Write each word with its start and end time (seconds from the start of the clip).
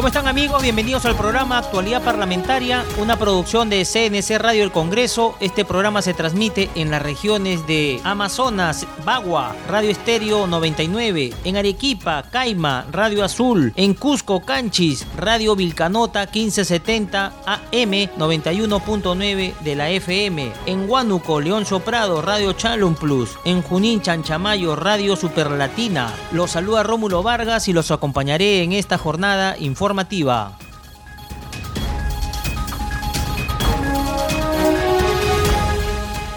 ¿Cómo 0.00 0.08
están 0.08 0.28
amigos? 0.28 0.62
Bienvenidos 0.62 1.04
al 1.04 1.14
programa 1.14 1.58
Actualidad 1.58 2.02
Parlamentaria, 2.02 2.86
una 2.96 3.18
producción 3.18 3.68
de 3.68 3.84
CNC 3.84 4.38
Radio 4.38 4.64
El 4.64 4.72
Congreso. 4.72 5.36
Este 5.40 5.66
programa 5.66 6.00
se 6.00 6.14
transmite 6.14 6.70
en 6.74 6.90
las 6.90 7.02
regiones 7.02 7.66
de 7.66 8.00
Amazonas, 8.02 8.86
Bagua, 9.04 9.54
Radio 9.68 9.90
Estéreo 9.90 10.46
99, 10.46 11.34
en 11.44 11.56
Arequipa, 11.58 12.24
Caima, 12.30 12.86
Radio 12.90 13.22
Azul, 13.22 13.74
en 13.76 13.92
Cusco, 13.92 14.40
Canchis, 14.40 15.06
Radio 15.18 15.54
Vilcanota 15.54 16.20
1570 16.20 17.34
AM 17.44 17.92
91.9 18.16 19.58
de 19.58 19.76
la 19.76 19.90
FM, 19.90 20.50
en 20.64 20.88
Huánuco, 20.88 21.42
León 21.42 21.66
Soprado, 21.66 22.22
Radio 22.22 22.54
Chalum 22.54 22.94
Plus, 22.94 23.32
en 23.44 23.60
Junín, 23.60 24.00
Chanchamayo, 24.00 24.76
Radio 24.76 25.14
Superlatina. 25.14 26.10
Los 26.32 26.52
saluda 26.52 26.84
Rómulo 26.84 27.22
Vargas 27.22 27.68
y 27.68 27.74
los 27.74 27.90
acompañaré 27.90 28.62
en 28.62 28.72
esta 28.72 28.96
jornada 28.96 29.58
informativa 29.58 29.89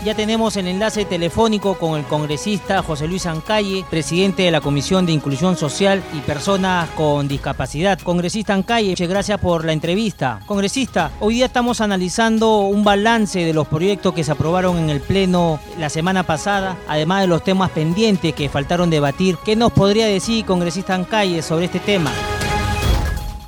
ya 0.04 0.16
tenemos 0.16 0.58
el 0.58 0.68
enlace 0.68 1.06
telefónico 1.06 1.76
con 1.76 1.98
el 1.98 2.06
congresista 2.06 2.84
José 2.84 3.08
Luis 3.08 3.26
Ancalle, 3.26 3.86
presidente 3.90 4.44
de 4.44 4.52
la 4.52 4.60
Comisión 4.60 5.06
de 5.06 5.14
Inclusión 5.14 5.56
Social 5.56 6.04
y 6.14 6.20
Personas 6.20 6.90
con 6.92 7.28
Discapacidad. 7.28 8.00
Congresista 8.00 8.54
Ancalle, 8.54 8.90
muchas 8.90 9.08
gracias 9.08 9.40
por 9.40 9.64
la 9.64 9.72
entrevista. 9.72 10.42
Congresista, 10.46 11.12
hoy 11.20 11.36
día 11.36 11.46
estamos 11.46 11.80
analizando 11.80 12.60
un 12.60 12.84
balance 12.84 13.40
de 13.40 13.54
los 13.54 13.68
proyectos 13.68 14.14
que 14.14 14.24
se 14.24 14.32
aprobaron 14.32 14.78
en 14.78 14.90
el 14.90 15.00
Pleno 15.00 15.60
la 15.80 15.90
semana 15.90 16.24
pasada, 16.24 16.78
además 16.88 17.22
de 17.22 17.28
los 17.28 17.44
temas 17.44 17.72
pendientes 17.72 18.34
que 18.34 18.50
faltaron 18.50 18.90
debatir. 18.90 19.38
¿Qué 19.46 19.56
nos 19.56 19.72
podría 19.72 20.08
decir, 20.08 20.46
congresista 20.46 20.96
Ancalle, 20.96 21.42
sobre 21.42 21.66
este 21.66 21.80
tema? 21.80 22.12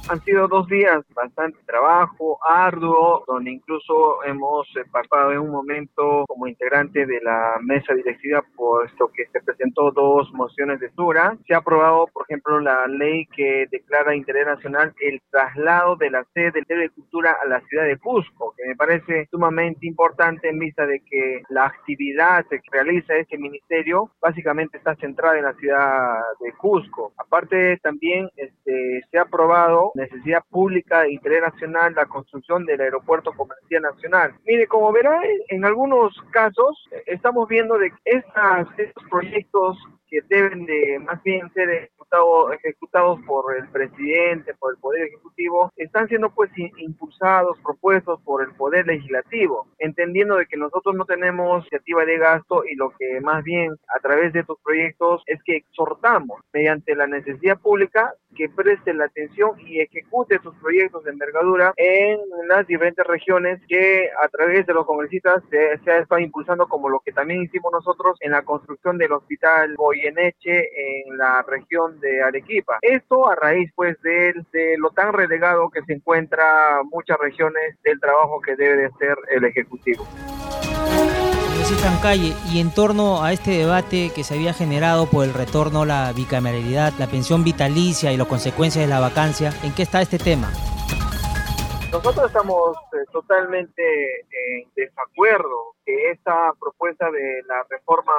Han 0.08 0.22
sido 0.22 0.48
dos 0.48 0.68
días 0.68 1.04
bastante 1.16 1.58
trabajo, 1.66 2.38
arduo, 2.48 3.24
donde 3.28 3.50
incluso 3.50 4.24
hemos 4.24 4.68
eh, 4.78 4.84
pasado 4.92 5.32
en 5.32 5.40
un 5.40 5.50
momento 5.50 6.26
como 6.28 6.46
integrante 6.46 7.08
de 7.08 7.20
la 7.22 7.56
mesa 7.62 7.96
directiva, 7.96 8.44
puesto 8.56 9.10
que 9.12 9.26
se 9.34 9.42
presentó 9.42 9.90
dos 9.90 10.32
mociones 10.34 10.80
de 10.80 10.92
Sura. 10.92 11.36
Se 11.48 11.56
ha 11.56 11.58
aprobado, 11.58 12.06
por 12.14 12.24
ejemplo, 12.30 12.60
la 12.60 12.86
ley 12.86 13.26
que 13.36 13.66
declara 13.72 14.16
interés 14.16 14.46
nacional 14.46 14.94
el 15.02 15.20
traslado 15.32 15.96
de 15.96 16.12
la 16.12 16.24
sede 16.36 16.62
de 16.68 16.90
Cultura 16.92 17.38
a 17.44 17.48
la 17.48 17.62
ciudad 17.62 17.86
de 17.86 17.98
Cusco, 17.98 18.54
que 18.56 18.68
me 18.68 18.76
parece 18.76 19.28
sumamente 19.32 19.88
importante 19.88 20.50
en 20.50 20.60
vista 20.60 20.86
de 20.86 21.00
que 21.00 21.42
la 21.50 21.66
actividad 21.66 22.46
que 22.46 22.60
realiza 22.72 23.16
este 23.16 23.40
ministerio 23.40 24.12
básicamente 24.22 24.78
está 24.78 24.96
centrada 24.98 25.40
en 25.40 25.46
la 25.46 25.56
ciudad 25.56 26.20
de 26.42 26.52
Cusco. 26.54 27.14
Aparte, 27.18 27.78
también 27.78 28.30
este, 28.36 29.02
se 29.10 29.18
ha 29.18 29.24
aprobado 29.24 29.94
necesidad 29.96 30.44
pública 30.50 31.02
de 31.02 31.14
interés 31.14 31.42
nacional 31.42 31.94
la 31.96 32.06
construcción 32.06 32.66
del 32.66 32.82
aeropuerto 32.82 33.32
comercial 33.34 33.82
nacional. 33.82 34.36
Mire, 34.46 34.68
como 34.68 34.92
verá, 34.92 35.22
en 35.50 35.66
algunos 35.66 36.14
casos 36.32 36.88
eh, 36.92 37.04
estamos 37.08 37.48
viendo 37.48 37.78
de 37.78 37.90
que 37.90 37.98
estas, 38.06 38.68
estos 38.78 39.04
proyectos 39.10 39.78
que 40.08 40.20
deben 40.30 40.66
de 40.66 41.00
más 41.00 41.22
bien 41.24 41.52
ser 41.54 41.90
ejecutados, 42.06 42.54
ejecutados 42.54 43.20
por 43.26 43.56
el 43.58 43.68
presidente, 43.70 44.54
por 44.56 44.74
el 44.74 44.80
Poder 44.80 45.08
Ejecutivo, 45.08 45.72
están 45.76 46.08
siendo 46.08 46.30
pues 46.30 46.52
impulsados, 46.78 47.58
propuestos 47.64 48.22
por 48.22 48.44
el 48.44 48.54
Poder 48.56 48.86
Legislativo, 48.88 49.68
entendiendo 49.80 50.36
de 50.36 50.46
que 50.46 50.58
nosotros 50.58 50.96
no 50.96 51.06
tenemos 51.06 51.64
iniciativa 51.64 52.06
de 52.06 52.18
gasto 52.18 52.64
y 52.66 52.76
lo 52.76 52.92
que 52.98 53.20
más 53.22 53.44
bien 53.44 53.76
a 53.96 54.00
través 54.00 54.34
de 54.34 54.42
estos 54.42 54.58
proyectos 54.64 55.24
es 55.26 55.42
que 55.44 55.58
exhortamos 55.58 56.42
mediante 56.54 56.96
la 56.96 57.08
necesidad 57.08 57.60
pública 57.60 58.14
que 58.36 58.50
preste 58.50 58.94
la 58.94 59.06
atención 59.06 59.52
y 59.66 59.80
ejecute 59.80 60.40
sus 60.40 60.54
proyectos 60.56 61.04
de 61.06 61.12
envergadura 61.12 61.74
en 61.78 62.20
las 62.48 62.68
diferentes 62.68 63.06
regiones 63.08 63.62
que 63.68 64.10
a 64.22 64.28
través 64.28 64.66
de 64.66 64.74
los 64.74 64.86
congresistas 64.86 65.42
se, 65.50 65.78
se 65.80 65.92
ha 65.92 66.00
estado 66.00 66.20
impulsando 66.20 66.68
como 66.68 66.90
lo 66.90 67.00
que 67.00 67.14
también 67.14 67.44
hicimos 67.44 67.72
nosotros 67.72 68.18
en 68.20 68.32
la 68.32 68.44
construcción 68.44 68.98
del 68.98 69.14
hospital 69.14 69.76
Goyeneche 69.78 71.06
en 71.06 71.18
la 71.18 71.44
región 71.48 71.95
de 72.00 72.22
Arequipa. 72.22 72.78
Esto 72.82 73.30
a 73.30 73.36
raíz 73.36 73.72
pues 73.76 74.02
de, 74.02 74.34
lo 74.78 74.92
tan 74.92 75.14
relegado 75.14 75.70
que 75.70 75.82
se 75.84 75.94
encuentra 75.94 76.82
muchas 76.92 77.18
regiones 77.20 77.76
del 77.84 78.00
trabajo 78.00 78.42
que 78.42 78.56
debe 78.56 78.78
de 78.78 78.86
hacer 78.86 79.16
el 79.32 79.46
Ejecutivo 79.46 80.06
calle 82.02 82.34
y 82.54 82.60
en 82.60 82.70
torno 82.70 83.24
a 83.24 83.34
este 83.34 83.52
debate 83.52 84.12
que 84.14 84.24
se 84.24 84.36
había 84.36 84.54
generado 84.54 85.08
por 85.08 85.26
el 85.26 85.34
retorno 85.34 85.82
a 85.82 85.86
la 85.86 86.14
bicameralidad, 86.14 86.94
la 87.00 87.08
pensión 87.08 87.44
vitalicia 87.44 88.14
y 88.14 88.18
las 88.18 88.28
consecuencias 88.28 88.86
de 88.86 88.90
la 88.90 89.00
vacancia, 89.00 89.52
¿en 89.64 89.74
qué 89.74 89.84
está 89.84 90.02
este 90.02 90.20
tema? 90.20 90.52
Nosotros 91.96 92.26
estamos 92.26 92.76
eh, 92.92 93.06
totalmente 93.14 93.82
en 94.20 94.68
desacuerdo 94.76 95.76
que 95.86 96.12
esta 96.12 96.52
propuesta 96.60 97.10
de 97.10 97.42
la 97.48 97.66
reforma 97.70 98.12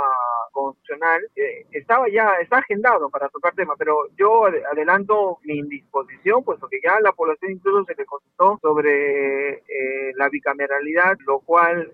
constitucional 0.50 1.20
eh, 1.36 1.66
estaba 1.72 2.08
ya, 2.08 2.36
está 2.40 2.56
agendado 2.56 3.10
para 3.10 3.28
tocar 3.28 3.54
tema, 3.54 3.74
pero 3.76 3.94
yo 4.16 4.46
adelanto 4.46 5.40
mi 5.44 5.58
indisposición, 5.58 6.42
puesto 6.42 6.68
que 6.68 6.80
ya 6.82 6.98
la 7.00 7.12
población 7.12 7.52
incluso 7.52 7.84
se 7.84 7.94
le 7.96 8.06
consultó 8.06 8.58
sobre 8.62 9.58
eh, 9.58 10.12
la 10.14 10.30
bicameralidad, 10.30 11.18
lo 11.26 11.40
cual 11.40 11.92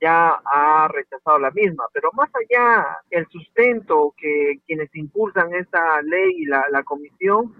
ya 0.00 0.40
ha 0.52 0.88
rechazado 0.88 1.38
la 1.38 1.52
misma. 1.52 1.84
Pero 1.92 2.10
más 2.12 2.30
allá 2.34 2.98
el 3.08 3.24
sustento 3.28 4.14
que 4.16 4.58
quienes 4.66 4.92
impulsan 4.96 5.54
esta 5.54 6.02
ley 6.02 6.32
y 6.38 6.46
la 6.46 6.82
comisión 6.82 7.54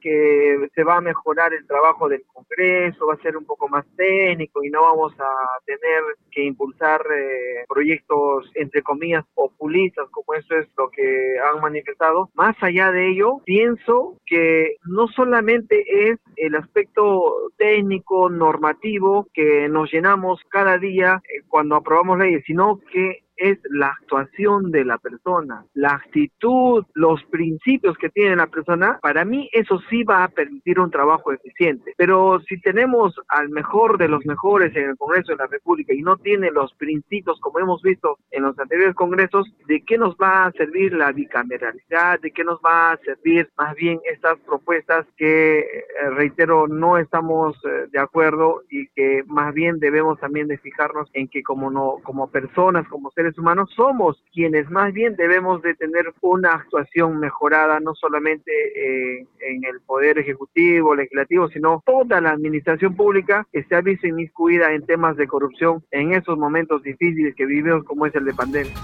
que 0.00 0.68
se 0.74 0.84
va 0.84 0.96
a 0.96 1.00
mejorar 1.00 1.52
el 1.52 1.66
trabajo 1.66 2.08
del 2.08 2.22
Congreso, 2.32 3.06
va 3.06 3.14
a 3.14 3.22
ser 3.22 3.36
un 3.36 3.44
poco 3.44 3.68
más 3.68 3.84
técnico 3.96 4.62
y 4.64 4.70
no 4.70 4.82
vamos 4.82 5.12
a 5.18 5.58
tener 5.64 6.02
que 6.30 6.44
impulsar 6.44 7.00
eh, 7.14 7.64
proyectos, 7.68 8.50
entre 8.54 8.82
comillas, 8.82 9.24
populistas, 9.34 10.08
como 10.10 10.34
eso 10.34 10.56
es 10.56 10.66
lo 10.76 10.90
que 10.90 11.36
han 11.38 11.60
manifestado. 11.60 12.30
Más 12.34 12.56
allá 12.60 12.90
de 12.92 13.10
ello, 13.10 13.40
pienso 13.44 14.16
que 14.26 14.76
no 14.84 15.08
solamente 15.08 16.10
es 16.10 16.18
el 16.36 16.54
aspecto 16.54 17.50
técnico, 17.56 18.28
normativo, 18.28 19.28
que 19.32 19.68
nos 19.68 19.92
llenamos 19.92 20.40
cada 20.48 20.78
día 20.78 21.20
eh, 21.24 21.42
cuando 21.48 21.76
aprobamos 21.76 22.18
leyes, 22.18 22.42
sino 22.46 22.80
que 22.92 23.25
es 23.36 23.58
la 23.70 23.88
actuación 23.88 24.70
de 24.70 24.84
la 24.84 24.98
persona, 24.98 25.64
la 25.74 25.90
actitud, 25.90 26.84
los 26.94 27.22
principios 27.24 27.96
que 27.98 28.08
tiene 28.10 28.36
la 28.36 28.46
persona, 28.46 28.98
para 29.02 29.24
mí 29.24 29.48
eso 29.52 29.80
sí 29.90 30.02
va 30.04 30.24
a 30.24 30.28
permitir 30.28 30.80
un 30.80 30.90
trabajo 30.90 31.32
eficiente. 31.32 31.94
Pero 31.96 32.40
si 32.48 32.60
tenemos 32.60 33.14
al 33.28 33.48
mejor 33.50 33.98
de 33.98 34.08
los 34.08 34.24
mejores 34.26 34.74
en 34.76 34.90
el 34.90 34.96
Congreso 34.96 35.32
de 35.32 35.38
la 35.38 35.46
República 35.46 35.92
y 35.94 36.02
no 36.02 36.16
tiene 36.16 36.50
los 36.50 36.72
principios 36.74 37.38
como 37.40 37.58
hemos 37.58 37.82
visto 37.82 38.18
en 38.30 38.42
los 38.42 38.58
anteriores 38.58 38.94
congresos, 38.94 39.46
¿de 39.66 39.82
qué 39.82 39.98
nos 39.98 40.16
va 40.16 40.46
a 40.46 40.52
servir 40.52 40.92
la 40.92 41.12
bicameralidad? 41.12 42.20
¿De 42.20 42.30
qué 42.30 42.44
nos 42.44 42.60
va 42.60 42.92
a 42.92 42.96
servir 42.98 43.48
más 43.56 43.74
bien 43.74 44.00
estas 44.10 44.38
propuestas 44.40 45.06
que, 45.16 45.60
eh, 45.60 46.10
reitero, 46.10 46.68
no 46.68 46.98
estamos 46.98 47.56
eh, 47.64 47.86
de 47.90 47.98
acuerdo 47.98 48.62
y 48.70 48.88
que 48.88 49.22
más 49.26 49.54
bien 49.54 49.78
debemos 49.78 50.18
también 50.20 50.48
de 50.48 50.58
fijarnos 50.58 51.08
en 51.12 51.28
que 51.28 51.42
como 51.42 51.70
no, 51.70 51.96
como 52.02 52.30
personas, 52.30 52.86
como 52.88 53.10
seres 53.10 53.25
humanos, 53.38 53.70
somos 53.74 54.22
quienes 54.32 54.70
más 54.70 54.92
bien 54.92 55.16
debemos 55.16 55.62
de 55.62 55.74
tener 55.74 56.12
una 56.20 56.52
actuación 56.52 57.18
mejorada, 57.18 57.80
no 57.80 57.94
solamente 57.94 58.50
eh, 58.50 59.26
en 59.40 59.64
el 59.64 59.80
poder 59.80 60.18
ejecutivo, 60.18 60.94
legislativo, 60.94 61.48
sino 61.48 61.82
toda 61.86 62.20
la 62.20 62.30
administración 62.30 62.94
pública 62.94 63.46
que 63.52 63.64
se 63.64 63.74
ha 63.74 63.80
visto 63.80 64.06
inmiscuida 64.06 64.72
en 64.72 64.84
temas 64.84 65.16
de 65.16 65.26
corrupción 65.26 65.82
en 65.90 66.12
esos 66.12 66.38
momentos 66.38 66.82
difíciles 66.82 67.34
que 67.34 67.46
vivimos 67.46 67.84
como 67.84 68.06
es 68.06 68.14
el 68.14 68.24
de 68.24 68.34
pandemia 68.34 68.74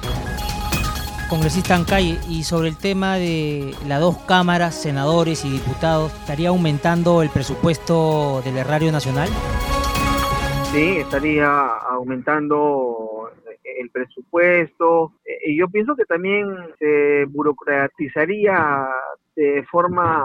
congresista 1.33 1.77
Ancay, 1.77 2.21
y 2.29 2.43
sobre 2.43 2.69
el 2.69 2.77
tema 2.77 3.15
de 3.15 3.75
las 3.89 4.01
dos 4.01 4.19
cámaras, 4.29 4.75
senadores 4.75 5.47
y 5.47 5.51
diputados, 5.51 6.13
¿estaría 6.13 6.51
aumentando 6.51 7.23
el 7.23 7.31
presupuesto 7.31 8.43
del 8.45 8.59
erario 8.59 8.93
nacional? 8.93 9.31
Sí, 10.73 10.99
estaría 10.99 11.69
aumentando 11.89 13.02
el 13.83 13.91
presupuesto. 13.91 15.13
Eh, 15.25 15.51
y 15.53 15.59
yo 15.59 15.69
pienso 15.69 15.95
que 15.95 16.05
también 16.05 16.47
se 16.79 17.25
burocratizaría 17.29 18.87
de 19.37 19.65
forma 19.71 20.25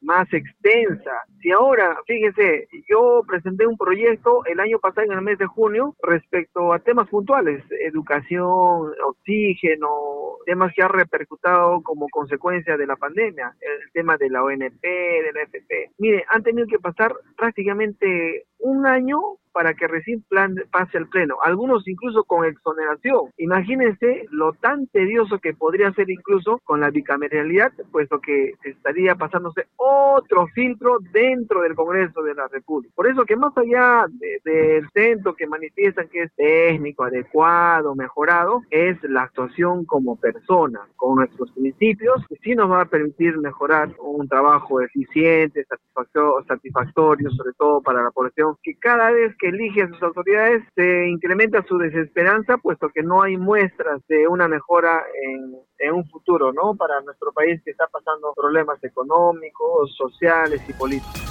más 0.00 0.26
extensa. 0.32 1.12
Si 1.44 1.52
ahora, 1.52 1.98
fíjese, 2.06 2.68
yo 2.88 3.22
presenté 3.26 3.66
un 3.66 3.76
proyecto 3.76 4.46
el 4.46 4.60
año 4.60 4.78
pasado 4.78 5.02
en 5.02 5.12
el 5.12 5.20
mes 5.20 5.36
de 5.36 5.44
junio 5.44 5.94
respecto 6.02 6.72
a 6.72 6.78
temas 6.78 7.06
puntuales, 7.10 7.62
educación, 7.84 8.94
oxígeno, 9.06 10.38
temas 10.46 10.72
que 10.74 10.82
han 10.82 10.88
repercutado 10.88 11.82
como 11.82 12.08
consecuencia 12.08 12.78
de 12.78 12.86
la 12.86 12.96
pandemia, 12.96 13.54
el 13.60 13.92
tema 13.92 14.16
de 14.16 14.30
la 14.30 14.42
ONP, 14.42 14.82
de 14.82 15.32
la 15.34 15.42
FP. 15.42 15.90
Mire, 15.98 16.24
han 16.30 16.42
tenido 16.42 16.66
que 16.66 16.78
pasar 16.78 17.14
prácticamente 17.36 18.46
un 18.60 18.86
año 18.86 19.20
para 19.54 19.74
que 19.74 19.86
recién 19.86 20.22
plan 20.28 20.56
pase 20.72 20.98
al 20.98 21.08
pleno, 21.08 21.36
algunos 21.42 21.86
incluso 21.86 22.24
con 22.24 22.44
exoneración. 22.44 23.30
Imagínense 23.36 24.26
lo 24.30 24.52
tan 24.54 24.88
tedioso 24.88 25.38
que 25.38 25.54
podría 25.54 25.92
ser 25.92 26.10
incluso 26.10 26.58
con 26.64 26.80
la 26.80 26.90
bicameralidad, 26.90 27.72
puesto 27.92 28.20
que 28.20 28.54
estaría 28.64 29.14
pasándose 29.14 29.66
otro 29.76 30.48
filtro 30.48 30.98
dentro 31.34 31.62
del 31.62 31.74
Congreso 31.74 32.22
de 32.22 32.34
la 32.34 32.48
República. 32.48 32.92
Por 32.94 33.06
eso 33.06 33.24
que 33.24 33.36
más 33.36 33.56
allá 33.56 34.06
del 34.44 34.88
centro 34.92 35.34
que 35.34 35.46
manifiestan 35.46 36.08
que 36.08 36.22
es 36.22 36.34
técnico, 36.34 37.04
adecuado, 37.04 37.94
mejorado, 37.94 38.62
es 38.70 39.02
la 39.04 39.22
actuación 39.22 39.84
como 39.84 40.16
persona, 40.16 40.80
con 40.96 41.16
nuestros 41.16 41.50
principios, 41.52 42.24
que 42.28 42.36
sí 42.36 42.54
nos 42.54 42.70
va 42.70 42.82
a 42.82 42.86
permitir 42.86 43.36
mejorar 43.38 43.90
un 44.00 44.28
trabajo 44.28 44.80
eficiente, 44.80 45.64
satisfactorio, 46.46 47.30
sobre 47.30 47.52
todo 47.56 47.80
para 47.82 48.02
la 48.02 48.10
población, 48.10 48.56
que 48.62 48.74
cada 48.78 49.10
vez 49.10 49.34
que 49.38 49.48
elige 49.48 49.82
a 49.82 49.88
sus 49.88 50.02
autoridades 50.02 50.62
se 50.74 51.08
incrementa 51.08 51.64
su 51.66 51.78
desesperanza, 51.78 52.58
puesto 52.58 52.88
que 52.88 53.02
no 53.02 53.22
hay 53.22 53.36
muestras 53.36 54.00
de 54.08 54.28
una 54.28 54.48
mejora 54.48 55.02
en, 55.22 55.54
en 55.78 55.94
un 55.94 56.08
futuro, 56.08 56.52
¿no? 56.52 56.74
Para 56.74 57.00
nuestro 57.00 57.32
país 57.32 57.60
que 57.64 57.70
está 57.70 57.86
pasando 57.86 58.32
problemas 58.34 58.82
económicos, 58.82 59.94
sociales 59.96 60.62
y 60.68 60.72
políticos. 60.72 61.22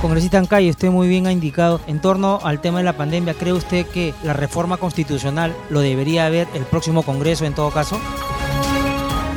Congresista 0.00 0.38
Ancay, 0.38 0.70
usted 0.70 0.88
muy 0.88 1.08
bien 1.08 1.26
ha 1.26 1.32
indicado, 1.32 1.78
en 1.86 2.00
torno 2.00 2.38
al 2.42 2.62
tema 2.62 2.78
de 2.78 2.84
la 2.84 2.96
pandemia, 2.96 3.34
¿cree 3.34 3.52
usted 3.52 3.86
que 3.86 4.14
la 4.24 4.32
reforma 4.32 4.78
constitucional 4.78 5.54
lo 5.68 5.80
debería 5.80 6.28
ver 6.30 6.48
el 6.54 6.64
próximo 6.64 7.02
Congreso 7.02 7.44
en 7.44 7.54
todo 7.54 7.70
caso? 7.70 8.00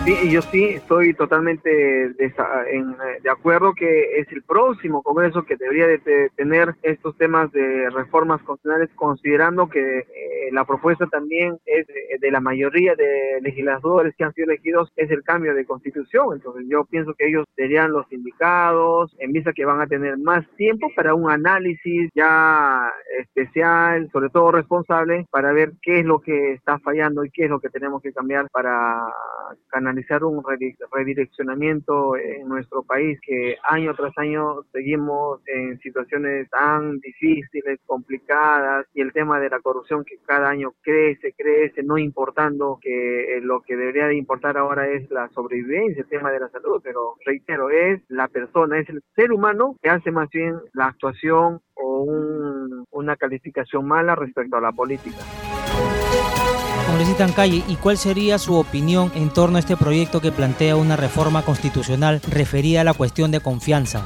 Sí, 0.06 0.30
yo 0.30 0.42
sí 0.42 0.66
estoy 0.66 1.14
totalmente 1.14 1.70
de, 1.70 3.30
acuerdo 3.32 3.74
que 3.74 4.20
es 4.20 4.30
el 4.34 4.44
próximo 4.44 5.02
Congreso 5.02 5.44
que 5.44 5.56
debería 5.56 5.88
de, 5.88 6.30
tener 6.36 6.76
estos 6.82 7.18
temas 7.18 7.50
de 7.54 7.90
reformas 7.90 8.42
constitucionales, 8.44 8.90
considerando 8.96 9.70
que 9.70 10.00
eh, 10.00 10.50
la 10.52 10.66
propuesta 10.66 11.08
también 11.08 11.58
es 11.66 11.88
de, 12.20 12.32
la 12.32 12.42
mayoría 12.42 12.96
de 12.96 13.40
legisladores 13.42 14.14
que 14.18 14.26
han 14.26 14.34
sido 14.34 14.52
elegidos, 14.52 14.92
es 14.98 15.10
el 15.10 15.24
cambio 15.24 15.56
de 15.56 15.66
constitución. 15.66 16.34
Entonces 16.34 16.66
yo 16.68 16.84
pienso 16.84 17.14
que 17.14 17.30
ellos 17.30 17.46
serían 17.56 17.94
los 17.94 18.12
indicados, 18.12 19.16
en 19.20 19.32
vista 19.32 19.54
que 19.54 19.64
van 19.64 19.80
a 19.80 19.88
tener 19.88 20.18
más 20.18 20.46
tiempo 20.58 20.90
para 20.98 21.16
un 21.16 21.32
análisis 21.32 22.10
ya 22.14 22.92
especial, 23.22 24.10
sobre 24.12 24.30
todo 24.30 24.52
responsable, 24.52 25.28
para 25.32 25.54
ver 25.54 25.72
qué 25.82 26.02
es 26.02 26.06
lo 26.06 26.20
que 26.20 26.52
está 26.52 26.78
fallando 26.80 27.24
y 27.24 27.32
qué 27.32 27.46
es 27.46 27.50
lo 27.50 27.62
que 27.62 27.70
tenemos 27.70 28.02
que 28.02 28.12
cambiar 28.12 28.50
para 28.52 29.00
canalizar 29.70 29.93
realizar 29.94 30.24
un 30.24 30.44
redireccionamiento 30.92 32.18
en 32.18 32.48
nuestro 32.48 32.84
país 32.84 33.20
que 33.22 33.58
año 33.70 33.94
tras 33.94 34.18
año 34.18 34.64
seguimos 34.72 35.40
en 35.46 35.80
situaciones 35.80 36.50
tan 36.50 37.00
difíciles, 37.00 37.80
complicadas 37.86 38.88
y 38.94 39.02
el 39.02 39.14
tema 39.14 39.40
de 39.40 39.50
la 39.50 39.60
corrupción 39.60 40.04
que 40.04 40.18
cada 40.26 40.50
año 40.50 40.74
crece, 40.82 41.34
crece, 41.38 41.84
no 41.84 41.98
importando 41.98 42.80
que 42.82 43.40
lo 43.44 43.62
que 43.62 43.76
debería 43.76 44.08
de 44.08 44.18
importar 44.18 44.58
ahora 44.58 44.88
es 44.88 45.10
la 45.12 45.30
sobrevivencia, 45.30 46.02
el 46.02 46.10
tema 46.10 46.32
de 46.32 46.40
la 46.40 46.50
salud, 46.50 46.82
pero 46.84 47.16
reitero, 47.26 47.70
es 47.70 48.02
la 48.08 48.28
persona, 48.28 48.80
es 48.80 48.90
el 48.90 49.04
ser 49.16 49.32
humano 49.32 49.76
que 49.82 49.90
hace 49.90 50.12
más 50.12 50.30
bien 50.30 50.56
la 50.74 50.88
actuación 50.88 51.62
o 51.76 52.06
una 52.92 53.16
calificación 53.16 53.88
mala 53.88 54.16
respecto 54.16 54.58
a 54.58 54.62
la 54.62 54.72
política. 54.72 55.20
Congresista 56.86 57.28
Calle, 57.36 57.64
¿y 57.68 57.76
cuál 57.76 57.98
sería 57.98 58.38
su 58.38 58.56
opinión 58.56 59.12
en 59.16 59.30
torno 59.30 59.58
a 59.58 59.60
este 59.60 59.78
proyecto 59.78 60.22
que 60.22 60.32
plantea 60.32 60.76
una 60.76 60.96
reforma 60.96 61.44
constitucional 61.44 62.22
referida 62.30 62.82
a 62.82 62.84
la 62.84 62.94
cuestión 62.94 63.32
de 63.32 63.40
confianza? 63.40 64.06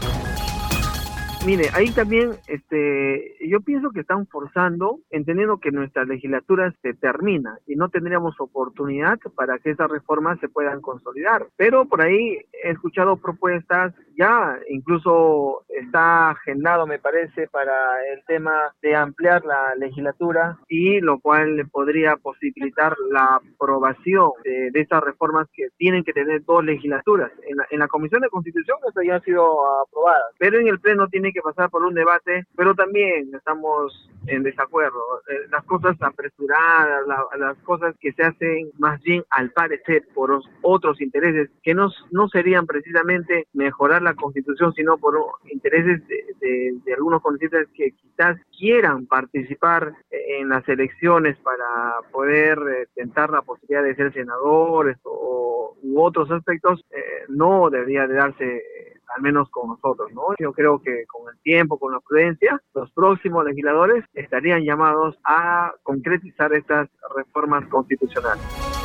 Mire, 1.45 1.69
ahí 1.74 1.91
también 1.91 2.31
este, 2.47 3.35
yo 3.47 3.62
pienso 3.62 3.91
que 3.91 4.01
están 4.01 4.27
forzando, 4.27 5.00
entendiendo 5.12 5.59
que 5.59 5.71
nuestra 5.71 6.03
legislatura 6.03 6.74
se 6.81 6.94
termina 6.94 7.57
y 7.65 7.75
no 7.75 7.88
tendríamos 7.88 8.35
oportunidad 8.39 9.18
para 9.35 9.57
que 9.59 9.71
esas 9.71 9.89
reformas 9.89 10.39
se 10.41 10.50
puedan 10.50 10.81
consolidar. 10.81 11.47
Pero 11.56 11.85
por 11.85 12.01
ahí 12.01 12.39
he 12.63 12.71
escuchado 12.71 13.15
propuestas, 13.15 13.94
ya 14.17 14.59
incluso 14.69 15.63
está 15.69 16.31
agendado, 16.31 16.87
me 16.87 16.99
parece, 16.99 17.47
para 17.47 17.73
el 18.11 18.23
tema 18.25 18.73
de 18.81 18.95
ampliar 18.95 19.45
la 19.45 19.75
legislatura 19.75 20.57
y 20.67 20.99
lo 20.99 21.19
cual 21.19 21.67
podría 21.71 22.17
posibilitar 22.17 22.95
la 23.11 23.39
aprobación 23.55 24.31
de, 24.43 24.71
estas 24.73 25.03
reformas 25.03 25.47
que 25.53 25.67
tienen 25.77 26.03
que 26.03 26.13
tener 26.13 26.43
dos 26.45 26.63
legislaturas. 26.63 27.31
En 27.47 27.57
la, 27.57 27.67
en 27.69 27.79
la 27.79 27.87
Comisión 27.87 28.21
de 28.21 28.29
Constitución 28.29 28.77
eso 28.89 29.01
ya 29.01 29.15
ha 29.15 29.21
sido 29.21 29.45
aprobada, 29.81 30.23
pero 30.37 30.59
en 30.59 30.67
el 30.67 30.79
Pleno 30.79 31.07
tiene 31.07 31.31
que 31.31 31.41
pasar 31.41 31.69
por 31.69 31.83
un 31.83 31.93
debate, 31.93 32.45
pero 32.55 32.73
también 32.75 33.29
estamos 33.33 34.09
en 34.27 34.43
desacuerdo. 34.43 34.99
Eh, 35.29 35.47
las 35.51 35.63
cosas 35.63 35.95
apresuradas, 36.01 37.01
las 37.37 37.57
cosas 37.59 37.95
que 37.99 38.11
se 38.13 38.23
hacen 38.23 38.71
más 38.77 39.01
bien 39.01 39.23
al 39.29 39.51
parecer 39.51 40.03
por 40.13 40.41
otros 40.61 41.01
intereses 41.01 41.49
que 41.63 41.73
no, 41.73 41.89
no 42.11 42.27
serían 42.29 42.65
precisamente 42.65 43.47
mejorar 43.53 44.01
la 44.01 44.06
constitución, 44.15 44.74
sino 44.74 44.98
por 44.98 45.15
intereses 45.50 46.01
de, 46.07 46.94
algunos 46.94 47.21
congresistas 47.21 47.68
que 47.75 47.92
quizás 47.92 48.38
quieran 48.57 49.06
participar 49.06 49.94
en 50.09 50.50
las 50.50 50.68
elecciones 50.68 51.38
para 51.38 52.01
poder 52.12 52.57
eh, 52.57 52.88
tentar 52.95 53.30
la 53.30 53.42
posibilidad 53.44 53.83
de 53.83 53.95
ser 53.95 54.13
senadores 54.13 54.98
o, 55.04 55.75
u 55.83 56.01
otros 56.01 56.31
aspectos, 56.31 56.83
eh, 56.89 57.25
no 57.30 57.69
debería 57.69 58.07
de 58.07 58.15
darse 58.15 58.63
al 59.15 59.21
menos 59.21 59.50
con 59.50 59.69
nosotros, 59.69 60.12
¿no? 60.13 60.36
Yo 60.39 60.51
creo 60.54 60.81
que 60.81 61.06
con 61.07 61.33
el 61.33 61.39
tiempo, 61.42 61.77
con 61.77 61.94
la 61.94 62.00
prudencia, 62.00 62.62
los 62.74 62.92
próximos 62.92 63.45
legisladores 63.45 64.04
estarían 64.13 64.63
llamados 64.63 65.18
a 65.24 65.74
concretizar 65.83 66.54
estas 66.54 66.89
reformas 67.15 67.68
constitucionales. 67.69 68.76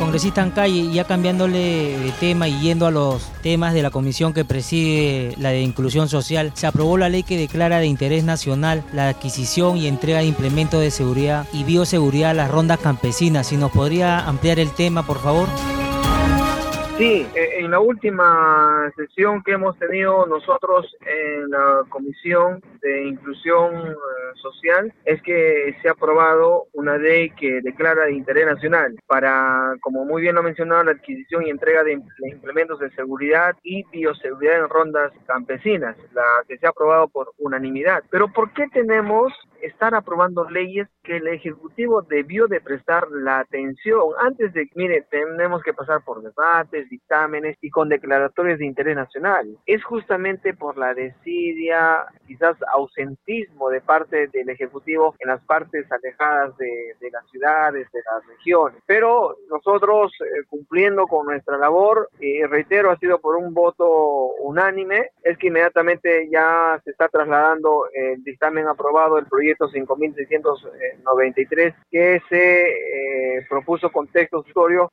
Congresista 0.00 0.40
Ancalle, 0.40 0.90
ya 0.90 1.04
cambiándole 1.04 1.98
de 1.98 2.12
tema 2.18 2.48
y 2.48 2.58
yendo 2.58 2.86
a 2.86 2.90
los 2.90 3.22
temas 3.42 3.74
de 3.74 3.82
la 3.82 3.90
comisión 3.90 4.32
que 4.32 4.46
preside 4.46 5.34
la 5.36 5.50
de 5.50 5.60
inclusión 5.60 6.08
social, 6.08 6.52
se 6.54 6.66
aprobó 6.66 6.96
la 6.96 7.10
ley 7.10 7.22
que 7.22 7.36
declara 7.36 7.80
de 7.80 7.86
interés 7.86 8.24
nacional 8.24 8.82
la 8.94 9.10
adquisición 9.10 9.76
y 9.76 9.88
entrega 9.88 10.20
de 10.20 10.24
implementos 10.24 10.80
de 10.80 10.90
seguridad 10.90 11.46
y 11.52 11.64
bioseguridad 11.64 12.30
a 12.30 12.34
las 12.34 12.50
rondas 12.50 12.78
campesinas. 12.78 13.48
Si 13.48 13.58
nos 13.58 13.72
podría 13.72 14.26
ampliar 14.26 14.58
el 14.58 14.70
tema, 14.70 15.06
por 15.06 15.20
favor. 15.20 15.48
Sí, 17.00 17.26
eh, 17.34 17.60
en 17.60 17.70
la 17.70 17.80
última 17.80 18.92
sesión 18.94 19.42
que 19.42 19.52
hemos 19.52 19.78
tenido 19.78 20.26
nosotros 20.26 20.94
en 21.00 21.48
la 21.48 21.82
Comisión 21.88 22.60
de 22.82 23.06
Inclusión 23.06 23.74
eh, 23.74 23.94
Social 24.34 24.92
es 25.06 25.22
que 25.22 25.74
se 25.80 25.88
ha 25.88 25.92
aprobado 25.92 26.66
una 26.74 26.98
ley 26.98 27.30
que 27.30 27.62
declara 27.62 28.04
de 28.04 28.12
interés 28.12 28.44
nacional 28.44 28.98
para, 29.06 29.76
como 29.80 30.04
muy 30.04 30.20
bien 30.20 30.34
lo 30.34 30.42
ha 30.42 30.44
mencionado, 30.44 30.84
la 30.84 30.90
adquisición 30.90 31.46
y 31.46 31.48
entrega 31.48 31.84
de 31.84 32.02
implementos 32.32 32.78
de 32.80 32.90
seguridad 32.90 33.56
y 33.62 33.82
bioseguridad 33.84 34.58
en 34.58 34.68
rondas 34.68 35.10
campesinas, 35.26 35.96
la 36.12 36.44
que 36.46 36.58
se 36.58 36.66
ha 36.66 36.68
aprobado 36.68 37.08
por 37.08 37.32
unanimidad. 37.38 38.04
Pero 38.10 38.30
¿por 38.30 38.52
qué 38.52 38.66
tenemos 38.74 39.32
estar 39.62 39.94
aprobando 39.94 40.48
leyes 40.48 40.88
que 41.02 41.16
el 41.16 41.28
Ejecutivo 41.28 42.02
debió 42.02 42.46
de 42.46 42.60
prestar 42.60 43.08
la 43.10 43.40
atención 43.40 44.00
antes 44.18 44.52
de, 44.52 44.68
mire, 44.74 45.06
tenemos 45.10 45.62
que 45.62 45.74
pasar 45.74 46.02
por 46.04 46.22
debates, 46.22 46.88
dictámenes 46.90 47.56
y 47.62 47.70
con 47.70 47.88
declaratorios 47.88 48.58
de 48.58 48.66
interés 48.66 48.96
nacional. 48.96 49.56
Es 49.64 49.82
justamente 49.84 50.52
por 50.52 50.76
la 50.76 50.92
desidia, 50.92 52.04
quizás 52.26 52.56
ausentismo 52.74 53.70
de 53.70 53.80
parte 53.80 54.26
del 54.28 54.50
Ejecutivo 54.50 55.14
en 55.18 55.28
las 55.28 55.42
partes 55.44 55.90
alejadas 55.90 56.54
de, 56.58 56.94
las 57.10 57.26
ciudades, 57.30 57.90
de 57.92 58.00
las 58.12 58.26
regiones. 58.26 58.82
Pero 58.86 59.38
nosotros, 59.48 60.12
eh, 60.20 60.42
cumpliendo 60.48 61.06
con 61.06 61.24
nuestra 61.26 61.56
labor, 61.56 62.10
y 62.18 62.42
reitero, 62.44 62.90
ha 62.90 62.98
sido 62.98 63.20
por 63.20 63.36
un 63.36 63.54
voto 63.54 64.34
unánime, 64.40 65.12
es 65.22 65.38
que 65.38 65.46
inmediatamente 65.46 66.28
ya 66.30 66.78
se 66.84 66.90
está 66.90 67.08
trasladando 67.08 67.86
el 67.92 68.22
dictamen 68.22 68.68
aprobado, 68.68 69.16
el 69.18 69.24
proyecto 69.26 69.68
5693, 69.68 71.74
que 71.90 72.20
se 72.28 72.68
eh, 72.68 73.46
propuso 73.48 73.90
con 73.90 74.06
texto 74.08 74.44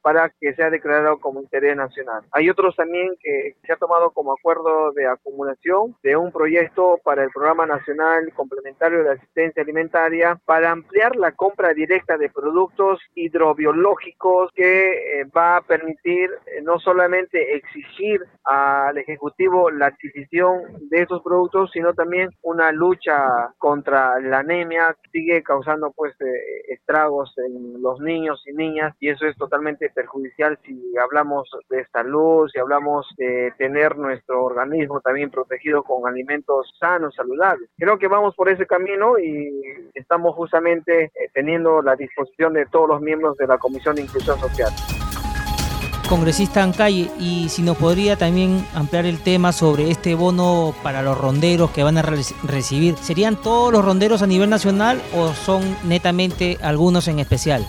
para 0.01 0.31
que 0.39 0.53
sea 0.53 0.69
declarado 0.69 1.19
como 1.19 1.41
interés 1.41 1.75
nacional 1.75 1.86
nacional. 1.87 2.23
Hay 2.31 2.49
otros 2.49 2.75
también 2.75 3.15
que 3.21 3.55
se 3.65 3.73
ha 3.73 3.77
tomado 3.77 4.11
como 4.11 4.33
acuerdo 4.33 4.91
de 4.93 5.07
acumulación 5.07 5.95
de 6.03 6.15
un 6.15 6.31
proyecto 6.31 6.99
para 7.03 7.23
el 7.23 7.31
Programa 7.31 7.65
Nacional 7.65 8.31
Complementario 8.33 9.03
de 9.03 9.11
Asistencia 9.11 9.63
Alimentaria 9.63 10.39
para 10.45 10.71
ampliar 10.71 11.15
la 11.15 11.31
compra 11.31 11.73
directa 11.73 12.17
de 12.17 12.29
productos 12.29 12.99
hidrobiológicos 13.15 14.51
que 14.53 15.21
eh, 15.21 15.25
va 15.35 15.57
a 15.57 15.61
permitir 15.61 16.29
eh, 16.45 16.61
no 16.61 16.79
solamente 16.79 17.55
exigir 17.55 18.21
al 18.43 18.97
Ejecutivo 18.97 19.69
la 19.71 19.87
adquisición 19.87 20.61
de 20.89 21.01
esos 21.01 21.21
productos, 21.21 21.71
sino 21.71 21.93
también 21.93 22.29
una 22.41 22.71
lucha 22.71 23.53
contra 23.57 24.19
la 24.19 24.39
anemia 24.39 24.95
que 25.03 25.09
sigue 25.11 25.43
causando 25.43 25.91
pues 25.91 26.13
eh, 26.21 26.73
estragos 26.73 27.33
en 27.37 27.81
los 27.81 27.99
niños 27.99 28.43
y 28.47 28.53
niñas 28.53 28.95
y 28.99 29.09
eso 29.09 29.25
es 29.25 29.35
totalmente 29.37 29.89
perjudicial 29.89 30.57
si 30.65 30.97
hablamos 30.97 31.49
de 31.69 31.85
salud, 31.87 32.49
si 32.51 32.59
hablamos 32.59 33.07
de 33.17 33.53
tener 33.57 33.97
nuestro 33.97 34.43
organismo 34.43 35.01
también 35.01 35.29
protegido 35.29 35.83
con 35.83 36.07
alimentos 36.07 36.73
sanos, 36.79 37.15
saludables. 37.15 37.69
Creo 37.77 37.97
que 37.97 38.07
vamos 38.07 38.35
por 38.35 38.49
ese 38.49 38.65
camino 38.65 39.19
y 39.19 39.91
estamos 39.93 40.35
justamente 40.35 41.05
eh, 41.05 41.11
teniendo 41.33 41.81
la 41.81 41.95
disposición 41.95 42.53
de 42.53 42.65
todos 42.65 42.87
los 42.87 43.01
miembros 43.01 43.37
de 43.37 43.47
la 43.47 43.57
Comisión 43.57 43.95
de 43.95 44.03
Inclusión 44.03 44.39
Social 44.39 44.71
congresista 46.07 46.63
Ancalle, 46.63 47.11
y 47.19 47.49
si 47.49 47.61
nos 47.61 47.77
podría 47.77 48.15
también 48.15 48.65
ampliar 48.73 49.05
el 49.05 49.19
tema 49.19 49.51
sobre 49.51 49.91
este 49.91 50.15
bono 50.15 50.73
para 50.81 51.01
los 51.01 51.17
ronderos 51.17 51.71
que 51.71 51.83
van 51.83 51.97
a 51.97 52.01
recibir, 52.01 52.95
¿serían 52.97 53.35
todos 53.35 53.71
los 53.71 53.83
ronderos 53.83 54.21
a 54.21 54.27
nivel 54.27 54.49
nacional 54.49 55.01
o 55.13 55.33
son 55.33 55.63
netamente 55.83 56.57
algunos 56.61 57.07
en 57.07 57.19
especial? 57.19 57.65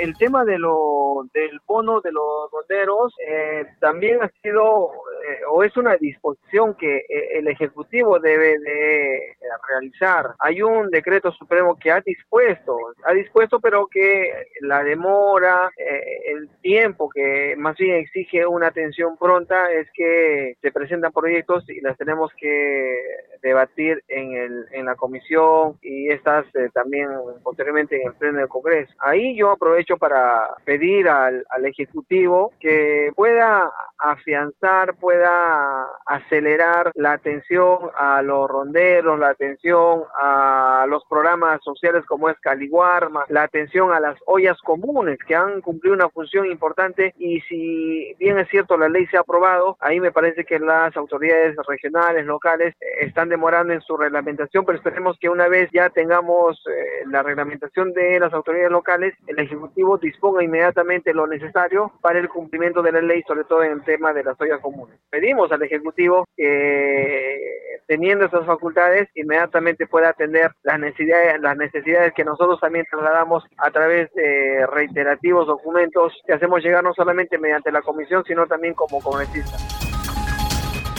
El 0.00 0.16
tema 0.16 0.44
de 0.44 0.58
lo, 0.58 1.26
del 1.32 1.60
bono 1.66 2.00
de 2.00 2.12
los 2.12 2.50
ronderos 2.50 3.14
eh, 3.26 3.66
también 3.80 4.22
ha 4.22 4.30
sido 4.42 4.90
eh, 5.22 5.40
o 5.48 5.62
es 5.62 5.76
una 5.76 5.96
disposición 5.96 6.74
que 6.74 6.98
eh, 6.98 7.38
el 7.38 7.48
Ejecutivo 7.48 8.18
debe 8.18 8.58
de 8.58 9.36
realizar. 9.68 10.34
Hay 10.40 10.62
un 10.62 10.90
decreto 10.90 11.32
supremo 11.32 11.78
que 11.78 11.90
ha 11.90 12.00
dispuesto, 12.00 12.76
ha 13.04 13.12
dispuesto 13.12 13.60
pero 13.60 13.86
que 13.86 14.32
la 14.60 14.82
demora, 14.82 15.70
el 15.76 16.48
tiempo 16.60 17.08
que 17.08 17.54
más 17.56 17.76
bien 17.76 17.96
exige 17.96 18.46
una 18.46 18.68
atención 18.68 19.16
pronta 19.16 19.70
es 19.72 19.88
que 19.92 20.56
se 20.60 20.72
presentan 20.72 21.12
proyectos 21.12 21.68
y 21.68 21.80
las 21.80 21.96
tenemos 21.96 22.32
que 22.36 22.96
debatir 23.42 24.02
en, 24.08 24.32
el, 24.32 24.66
en 24.72 24.86
la 24.86 24.94
comisión 24.94 25.78
y 25.82 26.10
estas 26.10 26.46
también 26.72 27.08
posteriormente 27.42 28.00
en 28.00 28.08
el 28.08 28.14
pleno 28.14 28.38
del 28.38 28.48
Congreso. 28.48 28.92
Ahí 28.98 29.36
yo 29.36 29.50
aprovecho 29.50 29.96
para 29.96 30.54
pedir 30.64 31.08
al, 31.08 31.44
Ejecutivo 31.62 32.52
que 32.58 33.12
pueda 33.14 33.70
afianzar, 34.00 34.94
pueda 34.96 35.86
acelerar 36.06 36.90
la 36.94 37.12
atención 37.12 37.78
a 37.96 38.22
los 38.22 38.48
ronderos, 38.48 39.18
la 39.18 39.28
atención 39.28 40.04
a 40.18 40.86
los 40.88 41.04
programas 41.04 41.60
sociales 41.62 42.04
como 42.06 42.28
es 42.28 42.38
Caliguarma, 42.40 43.24
la 43.28 43.42
atención 43.42 43.92
a 43.92 44.00
las 44.00 44.18
ollas 44.26 44.58
comunes 44.62 45.18
que 45.26 45.34
han 45.34 45.60
cumplido 45.60 45.94
una 45.94 46.08
función 46.08 46.46
importante. 46.46 47.14
Y 47.18 47.40
si 47.42 48.14
bien 48.18 48.38
es 48.38 48.48
cierto 48.48 48.76
la 48.76 48.88
ley 48.88 49.06
se 49.06 49.16
ha 49.16 49.20
aprobado, 49.20 49.76
ahí 49.80 50.00
me 50.00 50.12
parece 50.12 50.44
que 50.44 50.58
las 50.58 50.96
autoridades 50.96 51.56
regionales, 51.68 52.26
locales 52.26 52.74
están 53.00 53.28
demorando 53.28 53.72
en 53.72 53.80
su 53.80 53.96
reglamentación, 53.96 54.64
pero 54.64 54.78
esperemos 54.78 55.18
que 55.18 55.28
una 55.28 55.48
vez 55.48 55.70
ya 55.72 55.90
tengamos 55.90 56.62
eh, 56.66 57.04
la 57.06 57.22
reglamentación 57.22 57.92
de 57.92 58.20
las 58.20 58.32
autoridades 58.32 58.70
locales, 58.70 59.14
el 59.26 59.38
Ejecutivo 59.38 59.98
disponga 59.98 60.42
inmediatamente 60.42 61.14
lo 61.14 61.26
necesario 61.26 61.92
para 62.00 62.18
el 62.18 62.28
cumplimiento 62.28 62.82
de 62.82 62.92
la 62.92 63.00
ley, 63.00 63.22
sobre 63.26 63.44
todo 63.44 63.62
en 63.62 63.72
el 63.72 63.82
tema 63.90 64.12
de 64.12 64.22
las 64.22 64.40
ollas 64.40 64.60
comunes. 64.60 64.96
Pedimos 65.10 65.50
al 65.50 65.62
Ejecutivo 65.62 66.24
que, 66.36 67.80
teniendo 67.88 68.26
esas 68.26 68.46
facultades, 68.46 69.08
inmediatamente 69.16 69.88
pueda 69.88 70.10
atender 70.10 70.52
las 70.62 70.78
necesidades, 70.78 71.40
las 71.40 71.56
necesidades 71.56 72.12
que 72.14 72.24
nosotros 72.24 72.60
también 72.60 72.86
trasladamos 72.88 73.44
a 73.58 73.70
través 73.70 74.12
de 74.14 74.64
reiterativos 74.68 75.48
documentos 75.48 76.12
que 76.24 76.34
hacemos 76.34 76.62
llegar 76.62 76.84
no 76.84 76.94
solamente 76.94 77.36
mediante 77.36 77.72
la 77.72 77.82
comisión, 77.82 78.22
sino 78.24 78.46
también 78.46 78.74
como 78.74 79.00
congresista. 79.00 79.56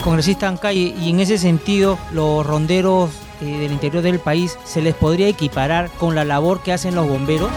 Congresista 0.04 0.48
Ancay, 0.48 0.94
y 0.98 1.10
en 1.10 1.20
ese 1.20 1.38
sentido, 1.38 1.96
los 2.12 2.46
ronderos 2.46 3.10
eh, 3.40 3.44
del 3.44 3.72
interior 3.72 4.02
del 4.02 4.18
país, 4.18 4.58
¿se 4.64 4.82
les 4.82 4.94
podría 4.94 5.28
equiparar 5.28 5.88
con 5.98 6.14
la 6.14 6.24
labor 6.24 6.62
que 6.62 6.72
hacen 6.72 6.94
los 6.94 7.08
bomberos? 7.08 7.50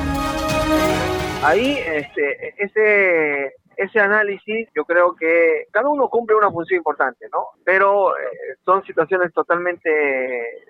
Ahí, 1.43 1.77
este, 1.85 2.53
ese, 2.57 3.53
ese 3.77 3.99
análisis, 3.99 4.69
yo 4.75 4.85
creo 4.85 5.15
que 5.15 5.65
cada 5.71 5.89
uno 5.89 6.09
cumple 6.09 6.35
una 6.35 6.51
función 6.51 6.77
importante, 6.77 7.27
¿no? 7.31 7.47
Pero 7.63 8.15
eh, 8.17 8.57
son 8.63 8.83
situaciones 8.83 9.33
totalmente 9.33 9.89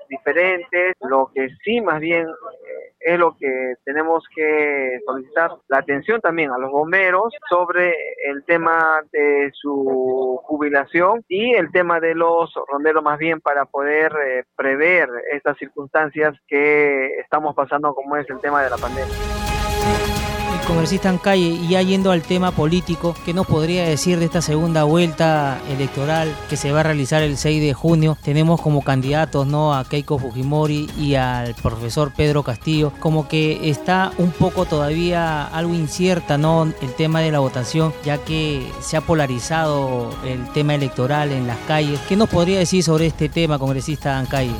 diferentes. 0.09 0.95
Lo 1.01 1.31
que 1.33 1.49
sí, 1.63 1.81
más 1.81 1.99
bien, 1.99 2.27
eh, 2.27 2.95
es 3.05 3.19
lo 3.19 3.37
que 3.37 3.75
tenemos 3.83 4.23
que 4.35 4.99
solicitar 5.05 5.51
la 5.67 5.77
atención 5.77 6.19
también 6.21 6.51
a 6.51 6.57
los 6.57 6.71
bomberos 6.71 7.33
sobre 7.47 7.93
el 8.25 8.43
tema 8.45 9.01
de 9.11 9.51
su 9.53 10.39
jubilación 10.43 11.23
y 11.27 11.53
el 11.53 11.71
tema 11.71 11.99
de 11.99 12.15
los 12.15 12.51
ronderos 12.67 13.03
más 13.03 13.19
bien 13.19 13.41
para 13.41 13.65
poder 13.65 14.11
eh, 14.25 14.43
prever 14.55 15.07
estas 15.31 15.55
circunstancias 15.57 16.35
que 16.47 17.19
estamos 17.19 17.53
pasando 17.53 17.93
como 17.93 18.17
es 18.17 18.27
el 18.27 18.39
tema 18.39 18.63
de 18.63 18.71
la 18.71 18.77
pandemia 18.77 20.24
congresista 20.65 21.09
en 21.09 21.17
calle 21.17 21.47
y 21.47 21.67
ya 21.69 21.81
yendo 21.81 22.11
al 22.11 22.21
tema 22.21 22.51
político, 22.51 23.15
¿qué 23.25 23.33
nos 23.33 23.47
podría 23.47 23.83
decir 23.83 24.19
de 24.19 24.25
esta 24.25 24.41
segunda 24.41 24.83
vuelta 24.83 25.59
electoral 25.69 26.35
que 26.49 26.57
se 26.57 26.71
va 26.71 26.81
a 26.81 26.83
realizar 26.83 27.21
el 27.23 27.37
6 27.37 27.61
de 27.61 27.73
junio? 27.73 28.17
Tenemos 28.21 28.61
como 28.61 28.83
candidatos 28.83 29.47
¿no? 29.47 29.73
a 29.73 29.85
Keiko 29.85 30.17
Fujimori 30.17 30.89
y 30.97 31.15
al 31.15 31.55
profesor 31.55 32.11
Pedro 32.13 32.43
Castillo, 32.43 32.91
como 32.99 33.27
que 33.27 33.69
está 33.69 34.11
un 34.17 34.31
poco 34.31 34.65
todavía 34.65 35.45
algo 35.45 35.73
incierta 35.73 36.37
¿no? 36.37 36.63
el 36.81 36.93
tema 36.95 37.21
de 37.21 37.31
la 37.31 37.39
votación, 37.39 37.93
ya 38.03 38.17
que 38.17 38.71
se 38.81 38.97
ha 38.97 39.01
polarizado 39.01 40.09
el 40.25 40.47
tema 40.53 40.75
electoral 40.75 41.31
en 41.31 41.47
las 41.47 41.57
calles. 41.67 41.99
¿Qué 42.07 42.15
nos 42.15 42.29
podría 42.29 42.59
decir 42.59 42.83
sobre 42.83 43.07
este 43.07 43.29
tema, 43.29 43.59
congresista 43.59 44.17
Ancalle? 44.17 44.55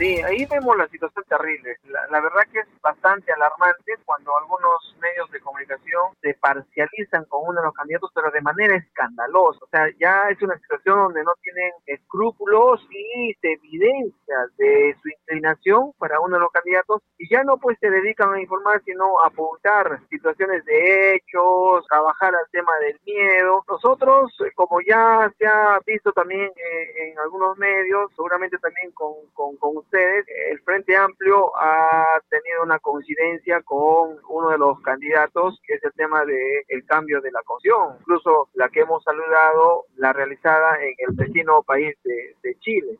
Sí, 0.00 0.18
ahí 0.22 0.46
vemos 0.46 0.78
la 0.78 0.88
situación 0.88 1.22
terrible. 1.28 1.76
La, 1.84 2.20
verdad 2.22 2.40
que 2.50 2.60
es 2.60 2.80
bastante 2.80 3.30
alarmante 3.34 3.98
cuando 4.06 4.34
algunos 4.34 4.96
medios 4.98 5.30
de 5.30 5.40
comunicación 5.40 6.16
se 6.22 6.32
parcializan 6.40 7.26
con 7.26 7.42
uno 7.46 7.60
de 7.60 7.66
los 7.66 7.74
candidatos, 7.74 8.10
pero 8.14 8.30
de 8.30 8.40
manera 8.40 8.76
escandalosa. 8.76 9.62
O 9.62 9.68
sea, 9.68 9.90
ya 10.00 10.30
es 10.30 10.40
una 10.40 10.58
situación 10.58 11.00
donde 11.00 11.22
no 11.22 11.32
tienen 11.42 11.72
escrúpulos 11.84 12.80
y 12.90 13.34
se 13.42 13.52
evidencia 13.52 14.36
de 14.56 14.96
su 15.02 15.08
inclinación 15.10 15.92
para 15.98 16.18
uno 16.18 16.36
de 16.36 16.44
los 16.44 16.50
candidatos 16.50 17.02
y 17.18 17.28
ya 17.28 17.44
no 17.44 17.58
pues 17.58 17.76
se 17.78 17.90
dedican 17.90 18.32
a 18.32 18.40
informar, 18.40 18.80
sino 18.86 19.20
a 19.20 19.26
apuntar 19.26 20.00
situaciones 20.08 20.64
de 20.64 21.16
hechos, 21.16 21.86
trabajar 21.90 22.34
al 22.34 22.50
tema 22.50 22.72
del 22.78 22.98
miedo. 23.04 23.62
Nosotros, 23.68 24.32
eh, 24.46 24.50
como 24.54 24.80
ya 24.80 25.30
se 25.36 25.46
ha 25.46 25.78
visto 25.84 26.10
también 26.12 26.46
eh, 26.56 27.10
en 27.10 27.18
algunos 27.18 27.58
medios, 27.58 28.10
seguramente 28.16 28.56
también 28.56 28.92
con, 28.92 29.12
con, 29.34 29.58
con 29.58 29.76
ustedes, 29.90 30.24
el 30.50 30.60
Frente 30.60 30.96
Amplio 30.96 31.50
ha 31.56 32.20
tenido 32.28 32.62
una 32.62 32.78
coincidencia 32.78 33.60
con 33.62 34.18
uno 34.28 34.50
de 34.50 34.58
los 34.58 34.80
candidatos, 34.82 35.60
que 35.66 35.74
es 35.74 35.84
el 35.84 35.92
tema 35.94 36.24
del 36.24 36.38
el 36.68 36.84
cambio 36.86 37.20
de 37.20 37.32
la 37.32 37.42
constitución, 37.44 37.96
incluso 38.00 38.48
la 38.54 38.68
que 38.68 38.80
hemos 38.80 39.02
saludado, 39.02 39.86
la 39.96 40.12
realizada 40.12 40.76
en 40.80 40.94
el 40.98 41.16
vecino 41.16 41.62
país 41.62 41.96
de, 42.04 42.36
de 42.42 42.54
Chile. 42.60 42.98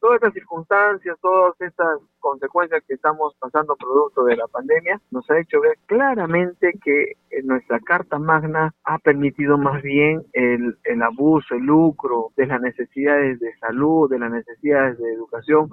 Todas 0.00 0.16
estas 0.16 0.34
circunstancias, 0.34 1.18
todas 1.20 1.60
estas 1.60 1.98
consecuencias 2.20 2.84
que 2.86 2.94
estamos 2.94 3.34
pasando 3.40 3.74
producto 3.74 4.22
de 4.24 4.36
la 4.36 4.46
pandemia, 4.46 5.00
nos 5.10 5.28
ha 5.28 5.40
hecho 5.40 5.60
ver 5.60 5.76
claramente 5.86 6.72
que 6.84 7.14
nuestra 7.42 7.80
Carta 7.80 8.18
Magna 8.18 8.72
ha 8.84 8.98
permitido 8.98 9.58
más 9.58 9.82
bien 9.82 10.24
el, 10.34 10.78
el 10.84 11.02
abuso, 11.02 11.54
el 11.56 11.64
lucro 11.64 12.28
de 12.36 12.46
las 12.46 12.60
necesidades 12.60 13.40
de 13.40 13.56
salud, 13.56 14.08
de 14.08 14.20
las 14.20 14.30
necesidades 14.30 14.98
de 14.98 15.12
educación, 15.12 15.68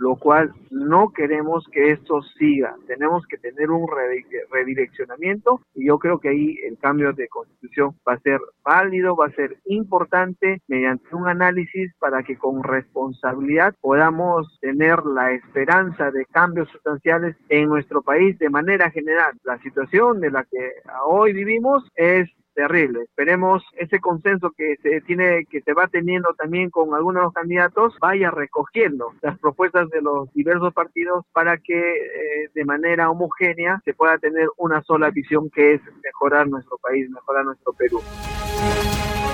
lo 0.00 0.16
cual 0.16 0.52
no 0.70 1.10
queremos 1.10 1.66
que 1.70 1.90
esto 1.90 2.22
siga. 2.38 2.74
Tenemos 2.86 3.26
que 3.26 3.36
tener 3.36 3.70
un 3.70 3.86
redireccionamiento 4.50 5.60
y 5.74 5.88
yo 5.88 5.98
creo 5.98 6.18
que 6.18 6.30
ahí 6.30 6.56
el 6.64 6.78
cambio 6.78 7.12
de 7.12 7.28
constitución 7.28 7.94
va 8.08 8.14
a 8.14 8.20
ser 8.20 8.40
válido, 8.64 9.14
va 9.14 9.26
a 9.26 9.32
ser 9.32 9.58
importante 9.66 10.62
mediante 10.68 11.14
un 11.14 11.28
análisis 11.28 11.92
para 11.98 12.22
que 12.22 12.38
con 12.38 12.62
responsabilidad 12.62 13.74
podamos 13.82 14.58
tener 14.62 15.04
la 15.04 15.32
esperanza 15.32 16.10
de 16.10 16.24
cambios 16.24 16.70
sustanciales 16.70 17.36
en 17.50 17.68
nuestro 17.68 18.00
país 18.00 18.38
de 18.38 18.48
manera 18.48 18.90
general. 18.90 19.34
La 19.44 19.58
situación 19.58 20.20
de 20.20 20.30
la 20.30 20.44
que 20.44 20.72
hoy 21.04 21.34
vivimos 21.34 21.86
es 21.94 22.26
terrible. 22.60 23.04
Esperemos 23.04 23.64
ese 23.78 24.00
consenso 24.00 24.50
que 24.50 24.76
se 24.82 25.00
tiene, 25.00 25.46
que 25.46 25.62
se 25.62 25.72
va 25.72 25.86
teniendo 25.86 26.34
también 26.34 26.68
con 26.68 26.94
algunos 26.94 27.32
candidatos, 27.32 27.94
vaya 28.00 28.30
recogiendo 28.30 29.14
las 29.22 29.38
propuestas 29.38 29.88
de 29.88 30.02
los 30.02 30.30
diversos 30.34 30.74
partidos 30.74 31.24
para 31.32 31.56
que 31.56 31.78
eh, 31.78 32.50
de 32.54 32.64
manera 32.66 33.08
homogénea 33.08 33.80
se 33.86 33.94
pueda 33.94 34.18
tener 34.18 34.46
una 34.58 34.82
sola 34.82 35.10
visión 35.10 35.48
que 35.48 35.74
es 35.74 35.80
mejorar 36.04 36.48
nuestro 36.48 36.76
país, 36.76 37.08
mejorar 37.08 37.46
nuestro 37.46 37.72
Perú. 37.72 38.02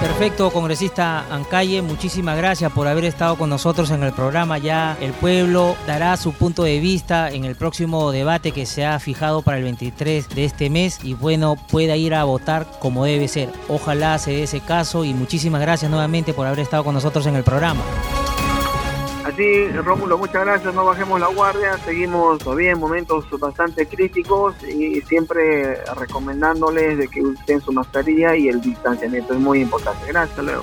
Perfecto, 0.07 0.53
congresista 0.53 1.27
Ancalle, 1.35 1.83
muchísimas 1.83 2.37
gracias 2.37 2.71
por 2.71 2.87
haber 2.87 3.05
estado 3.05 3.37
con 3.37 3.51
nosotros 3.51 3.91
en 3.91 4.05
el 4.05 4.13
programa. 4.13 4.57
Ya 4.57 4.97
el 5.01 5.13
pueblo 5.13 5.77
dará 5.85 6.17
su 6.17 6.33
punto 6.33 6.63
de 6.63 6.79
vista 6.79 7.29
en 7.29 7.45
el 7.45 7.57
próximo 7.57 8.13
debate 8.13 8.53
que 8.53 8.67
se 8.67 8.87
ha 8.87 9.01
fijado 9.01 9.43
para 9.43 9.59
el 9.59 9.65
23 9.65 10.29
de 10.29 10.45
este 10.45 10.71
mes 10.71 11.01
y 11.03 11.15
bueno, 11.15 11.57
pueda 11.57 11.97
ir 11.97 12.15
a 12.15 12.23
votar 12.23 12.69
como 12.79 13.05
debe 13.05 13.27
ser. 13.27 13.51
Ojalá 13.69 14.17
se 14.19 14.31
dé 14.31 14.45
ese 14.45 14.61
caso 14.61 15.05
y 15.05 15.13
muchísimas 15.13 15.61
gracias 15.61 15.91
nuevamente 15.91 16.33
por 16.33 16.47
haber 16.47 16.61
estado 16.61 16.85
con 16.85 16.95
nosotros 16.95 17.27
en 17.27 17.35
el 17.35 17.43
programa. 17.43 17.83
Así, 19.27 19.67
Rómulo, 19.73 20.19
muchas 20.19 20.45
gracias, 20.45 20.73
no 20.73 20.85
bajemos 20.85 21.19
la 21.19 21.27
guardia, 21.27 21.77
seguimos 21.79 22.39
todavía 22.39 22.71
en 22.71 22.79
momentos 22.79 23.25
bastante 23.41 23.85
críticos 23.85 24.55
y 24.63 25.01
siempre 25.01 25.85
recomendándoles 25.97 26.97
de 26.97 27.09
que 27.09 27.23
usen 27.23 27.61
su 27.61 27.73
mascarilla 27.73 28.37
y 28.37 28.47
el 28.47 28.61
distanciamiento 28.61 29.35
es 29.35 29.41
muy 29.41 29.63
importante. 29.63 30.07
Gracias, 30.07 30.39
Leo. 30.45 30.63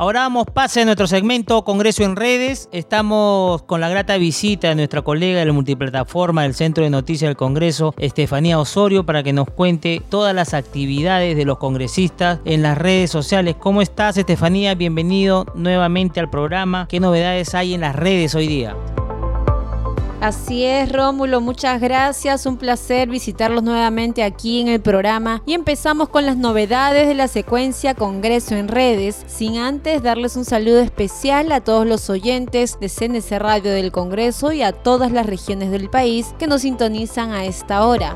Ahora 0.00 0.20
damos 0.20 0.46
pase 0.46 0.80
a 0.80 0.84
nuestro 0.86 1.06
segmento 1.06 1.62
Congreso 1.62 2.04
en 2.04 2.16
Redes. 2.16 2.70
Estamos 2.72 3.60
con 3.64 3.82
la 3.82 3.90
grata 3.90 4.16
visita 4.16 4.70
de 4.70 4.74
nuestra 4.74 5.02
colega 5.02 5.40
de 5.40 5.44
la 5.44 5.52
multiplataforma 5.52 6.44
del 6.44 6.54
Centro 6.54 6.82
de 6.82 6.88
Noticias 6.88 7.28
del 7.28 7.36
Congreso, 7.36 7.94
Estefanía 7.98 8.58
Osorio, 8.58 9.04
para 9.04 9.22
que 9.22 9.34
nos 9.34 9.50
cuente 9.50 10.00
todas 10.08 10.34
las 10.34 10.54
actividades 10.54 11.36
de 11.36 11.44
los 11.44 11.58
congresistas 11.58 12.40
en 12.46 12.62
las 12.62 12.78
redes 12.78 13.10
sociales. 13.10 13.56
¿Cómo 13.58 13.82
estás, 13.82 14.16
Estefanía? 14.16 14.74
Bienvenido 14.74 15.44
nuevamente 15.54 16.18
al 16.18 16.30
programa. 16.30 16.86
¿Qué 16.88 16.98
novedades 16.98 17.54
hay 17.54 17.74
en 17.74 17.82
las 17.82 17.94
redes 17.94 18.34
hoy 18.34 18.46
día? 18.46 18.74
Así 20.20 20.64
es, 20.64 20.92
Rómulo, 20.92 21.40
muchas 21.40 21.80
gracias. 21.80 22.44
Un 22.44 22.58
placer 22.58 23.08
visitarlos 23.08 23.62
nuevamente 23.62 24.22
aquí 24.22 24.60
en 24.60 24.68
el 24.68 24.80
programa. 24.80 25.42
Y 25.46 25.54
empezamos 25.54 26.10
con 26.10 26.26
las 26.26 26.36
novedades 26.36 27.08
de 27.08 27.14
la 27.14 27.26
secuencia 27.26 27.94
Congreso 27.94 28.54
en 28.54 28.68
redes, 28.68 29.24
sin 29.26 29.56
antes 29.56 30.02
darles 30.02 30.36
un 30.36 30.44
saludo 30.44 30.80
especial 30.80 31.50
a 31.52 31.62
todos 31.62 31.86
los 31.86 32.10
oyentes 32.10 32.78
de 32.78 32.90
CNC 32.90 33.38
Radio 33.38 33.72
del 33.72 33.92
Congreso 33.92 34.52
y 34.52 34.62
a 34.62 34.72
todas 34.72 35.10
las 35.10 35.24
regiones 35.24 35.70
del 35.70 35.88
país 35.88 36.34
que 36.38 36.46
nos 36.46 36.62
sintonizan 36.62 37.32
a 37.32 37.46
esta 37.46 37.86
hora. 37.86 38.14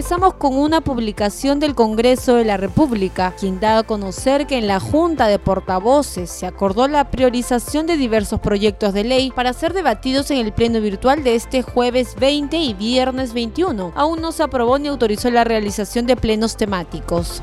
Empezamos 0.00 0.32
con 0.32 0.56
una 0.56 0.80
publicación 0.80 1.60
del 1.60 1.74
Congreso 1.74 2.36
de 2.36 2.46
la 2.46 2.56
República, 2.56 3.34
quien 3.38 3.60
da 3.60 3.76
a 3.76 3.82
conocer 3.82 4.46
que 4.46 4.56
en 4.56 4.66
la 4.66 4.80
Junta 4.80 5.26
de 5.26 5.38
Portavoces 5.38 6.30
se 6.30 6.46
acordó 6.46 6.88
la 6.88 7.10
priorización 7.10 7.86
de 7.86 7.98
diversos 7.98 8.40
proyectos 8.40 8.94
de 8.94 9.04
ley 9.04 9.30
para 9.30 9.52
ser 9.52 9.74
debatidos 9.74 10.30
en 10.30 10.38
el 10.38 10.54
Pleno 10.54 10.80
Virtual 10.80 11.22
de 11.22 11.34
este 11.34 11.60
jueves 11.60 12.16
20 12.18 12.56
y 12.56 12.72
viernes 12.72 13.34
21. 13.34 13.92
Aún 13.94 14.22
no 14.22 14.32
se 14.32 14.42
aprobó 14.42 14.78
ni 14.78 14.88
autorizó 14.88 15.30
la 15.30 15.44
realización 15.44 16.06
de 16.06 16.16
plenos 16.16 16.56
temáticos. 16.56 17.42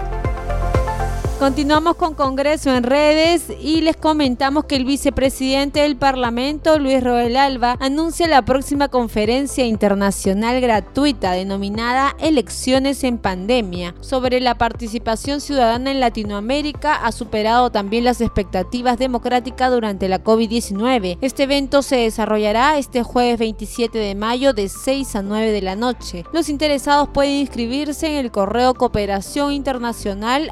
Continuamos 1.39 1.97
con 1.97 2.15
Congreso 2.15 2.75
en 2.75 2.81
redes 2.81 3.53
y 3.61 3.81
les 3.81 3.95
comentamos 3.95 4.65
que 4.65 4.75
el 4.75 4.85
vicepresidente 4.85 5.81
del 5.81 5.95
Parlamento, 5.95 6.79
Luis 6.79 7.03
Roel 7.03 7.37
Alba, 7.37 7.77
anuncia 7.79 8.27
la 8.27 8.43
próxima 8.43 8.87
conferencia 8.87 9.63
internacional 9.63 10.59
gratuita 10.59 11.33
denominada 11.33 12.15
Elecciones 12.19 13.03
en 13.03 13.19
Pandemia. 13.19 13.93
Sobre 14.01 14.39
la 14.39 14.57
participación 14.57 15.39
ciudadana 15.39 15.91
en 15.91 15.99
Latinoamérica, 15.99 16.95
ha 16.95 17.11
superado 17.11 17.69
también 17.69 18.03
las 18.03 18.19
expectativas 18.19 18.97
democráticas 18.97 19.71
durante 19.71 20.09
la 20.09 20.23
COVID-19. 20.23 21.19
Este 21.21 21.43
evento 21.43 21.83
se 21.83 21.97
desarrollará 21.97 22.79
este 22.79 23.03
jueves 23.03 23.37
27 23.37 23.95
de 23.95 24.15
mayo 24.15 24.53
de 24.53 24.69
6 24.69 25.15
a 25.15 25.21
9 25.21 25.51
de 25.51 25.61
la 25.61 25.75
noche. 25.75 26.23
Los 26.33 26.49
interesados 26.49 27.09
pueden 27.09 27.35
inscribirse 27.35 28.07
en 28.07 28.25
el 28.25 28.31
correo 28.31 28.73
cooperación 28.73 29.53
internacional 29.53 30.49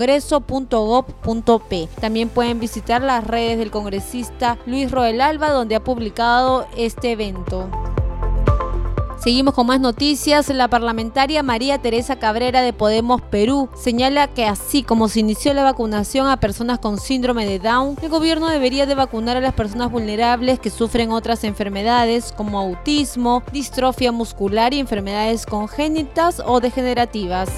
congreso.gov.p. 0.00 1.88
También 2.00 2.30
pueden 2.30 2.58
visitar 2.58 3.02
las 3.02 3.26
redes 3.26 3.58
del 3.58 3.70
congresista 3.70 4.56
Luis 4.64 4.90
Roel 4.90 5.20
Alba, 5.20 5.50
donde 5.50 5.74
ha 5.74 5.84
publicado 5.84 6.66
este 6.74 7.12
evento. 7.12 7.68
Seguimos 9.18 9.52
con 9.52 9.66
más 9.66 9.78
noticias. 9.78 10.48
La 10.48 10.68
parlamentaria 10.68 11.42
María 11.42 11.76
Teresa 11.76 12.18
Cabrera 12.18 12.62
de 12.62 12.72
Podemos 12.72 13.20
Perú 13.20 13.68
señala 13.76 14.28
que 14.28 14.46
así 14.46 14.82
como 14.82 15.08
se 15.08 15.20
inició 15.20 15.52
la 15.52 15.64
vacunación 15.64 16.28
a 16.28 16.40
personas 16.40 16.78
con 16.78 16.96
síndrome 16.98 17.44
de 17.44 17.58
Down, 17.58 17.98
el 18.00 18.08
gobierno 18.08 18.48
debería 18.48 18.86
de 18.86 18.94
vacunar 18.94 19.36
a 19.36 19.42
las 19.42 19.52
personas 19.52 19.90
vulnerables 19.92 20.58
que 20.58 20.70
sufren 20.70 21.12
otras 21.12 21.44
enfermedades 21.44 22.32
como 22.34 22.58
autismo, 22.58 23.42
distrofia 23.52 24.12
muscular 24.12 24.72
y 24.72 24.78
enfermedades 24.78 25.44
congénitas 25.44 26.40
o 26.42 26.60
degenerativas. 26.60 27.50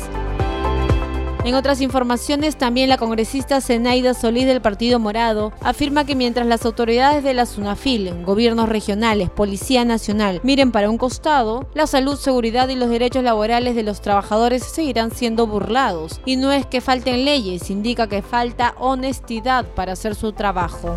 En 1.44 1.56
otras 1.56 1.80
informaciones, 1.80 2.56
también 2.56 2.88
la 2.88 2.98
congresista 2.98 3.60
Zenaida 3.60 4.14
Solís 4.14 4.46
del 4.46 4.62
Partido 4.62 5.00
Morado 5.00 5.52
afirma 5.60 6.04
que 6.04 6.14
mientras 6.14 6.46
las 6.46 6.64
autoridades 6.64 7.24
de 7.24 7.34
la 7.34 7.46
SUNAFIL, 7.46 8.24
gobiernos 8.24 8.68
regionales, 8.68 9.28
Policía 9.28 9.84
Nacional 9.84 10.40
miren 10.44 10.70
para 10.70 10.88
un 10.88 10.98
costado, 10.98 11.66
la 11.74 11.88
salud, 11.88 12.16
seguridad 12.16 12.68
y 12.68 12.76
los 12.76 12.90
derechos 12.90 13.24
laborales 13.24 13.74
de 13.74 13.82
los 13.82 14.00
trabajadores 14.00 14.62
seguirán 14.62 15.10
siendo 15.10 15.48
burlados. 15.48 16.20
Y 16.24 16.36
no 16.36 16.52
es 16.52 16.64
que 16.64 16.80
falten 16.80 17.24
leyes, 17.24 17.70
indica 17.70 18.06
que 18.06 18.22
falta 18.22 18.74
honestidad 18.78 19.66
para 19.74 19.94
hacer 19.94 20.14
su 20.14 20.32
trabajo. 20.32 20.94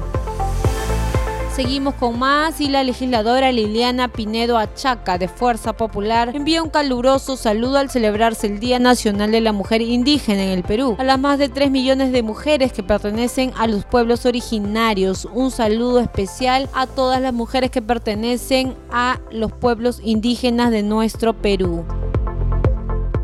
Seguimos 1.56 1.94
con 1.94 2.20
más 2.20 2.60
y 2.60 2.68
la 2.68 2.84
legisladora 2.84 3.50
Liliana 3.50 4.10
Pinedo 4.10 4.58
Achaca 4.58 5.18
de 5.18 5.30
Fuerza 5.30 5.72
Popular 5.72 6.36
envía 6.36 6.62
un 6.62 6.70
caluroso 6.70 7.38
saludo 7.38 7.78
al 7.78 7.90
celebrarse 7.90 8.48
el 8.48 8.60
Día 8.60 8.78
Nacional 8.78 9.32
de 9.32 9.40
la 9.40 9.54
Mujer 9.54 9.82
Indígena 9.82 10.44
en 10.44 10.50
el 10.50 10.64
Perú. 10.64 10.98
A 11.00 11.06
las 11.06 11.18
más 11.18 11.40
de 11.40 11.48
3 11.48 11.72
millones 11.72 12.12
de 12.12 12.24
mujeres 12.24 12.74
que 12.74 12.84
pertenecen 12.84 13.54
a 13.58 13.68
los 13.68 13.86
pueblos 13.86 14.26
originarios, 14.26 15.30
un 15.34 15.50
saludo 15.50 16.02
especial 16.02 16.68
a 16.74 16.88
todas 16.88 17.22
las 17.22 17.34
mujeres 17.34 17.72
que 17.72 17.82
pertenecen 17.82 18.76
a 18.92 19.22
los 19.32 19.54
pueblos 19.54 20.02
indígenas 20.04 20.72
de 20.72 20.84
nuestro 20.84 21.42
Perú. 21.42 21.86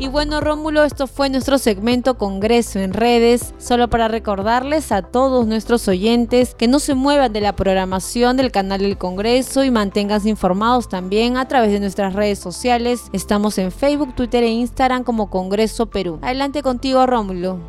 Y 0.02 0.08
bueno, 0.08 0.40
Rómulo, 0.40 0.82
esto 0.82 1.06
fue 1.06 1.30
nuestro 1.30 1.58
segmento 1.58 2.18
Congreso 2.18 2.80
en 2.80 2.92
redes, 2.92 3.54
solo 3.58 3.88
para 3.88 4.08
recordarles 4.08 4.90
a 4.90 5.02
todos 5.02 5.46
nuestros 5.46 5.86
oyentes 5.86 6.56
que 6.56 6.66
no 6.66 6.80
se 6.80 6.96
muevan 6.96 7.32
de 7.32 7.40
la 7.40 7.54
programación 7.54 8.36
del 8.36 8.50
canal 8.50 8.80
del 8.80 8.98
Congreso 8.98 9.62
y 9.62 9.70
manténganse 9.70 10.28
informados 10.28 10.88
también 10.88 11.36
a 11.36 11.46
través 11.46 11.70
de 11.70 11.78
nuestras 11.78 12.14
redes 12.14 12.40
sociales. 12.40 13.04
Estamos 13.12 13.58
en 13.58 13.70
Facebook, 13.70 14.16
Twitter 14.16 14.42
e 14.42 14.48
Instagram 14.48 15.04
como 15.04 15.30
Congreso 15.30 15.86
Perú. 15.86 16.18
Adelante 16.20 16.62
contigo, 16.62 17.06
Rómulo. 17.06 17.60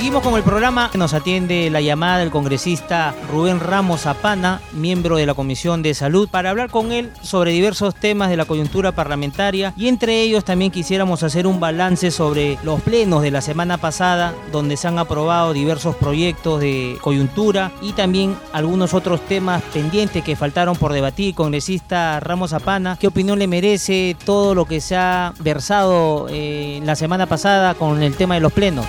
Seguimos 0.00 0.22
con 0.22 0.34
el 0.34 0.42
programa. 0.42 0.90
Nos 0.94 1.12
atiende 1.12 1.68
la 1.68 1.82
llamada 1.82 2.20
del 2.20 2.30
congresista 2.30 3.14
Rubén 3.30 3.60
Ramos 3.60 4.00
Zapana, 4.00 4.62
miembro 4.72 5.18
de 5.18 5.26
la 5.26 5.34
Comisión 5.34 5.82
de 5.82 5.92
Salud, 5.92 6.26
para 6.26 6.48
hablar 6.48 6.70
con 6.70 6.90
él 6.90 7.12
sobre 7.20 7.52
diversos 7.52 7.94
temas 7.94 8.30
de 8.30 8.38
la 8.38 8.46
coyuntura 8.46 8.92
parlamentaria 8.92 9.74
y 9.76 9.88
entre 9.88 10.22
ellos 10.22 10.42
también 10.42 10.70
quisiéramos 10.70 11.22
hacer 11.22 11.46
un 11.46 11.60
balance 11.60 12.10
sobre 12.12 12.56
los 12.62 12.80
plenos 12.80 13.20
de 13.20 13.30
la 13.30 13.42
semana 13.42 13.76
pasada, 13.76 14.32
donde 14.50 14.78
se 14.78 14.88
han 14.88 14.98
aprobado 14.98 15.52
diversos 15.52 15.94
proyectos 15.96 16.62
de 16.62 16.96
coyuntura 17.02 17.70
y 17.82 17.92
también 17.92 18.38
algunos 18.54 18.94
otros 18.94 19.20
temas 19.26 19.62
pendientes 19.74 20.24
que 20.24 20.34
faltaron 20.34 20.76
por 20.76 20.94
debatir. 20.94 21.34
Congresista 21.34 22.20
Ramos 22.20 22.52
Zapana, 22.52 22.96
¿qué 22.98 23.06
opinión 23.06 23.38
le 23.38 23.46
merece 23.46 24.16
todo 24.24 24.54
lo 24.54 24.64
que 24.64 24.80
se 24.80 24.96
ha 24.96 25.34
versado 25.40 26.26
eh, 26.30 26.80
la 26.84 26.96
semana 26.96 27.26
pasada 27.26 27.74
con 27.74 28.02
el 28.02 28.16
tema 28.16 28.36
de 28.36 28.40
los 28.40 28.54
plenos? 28.54 28.86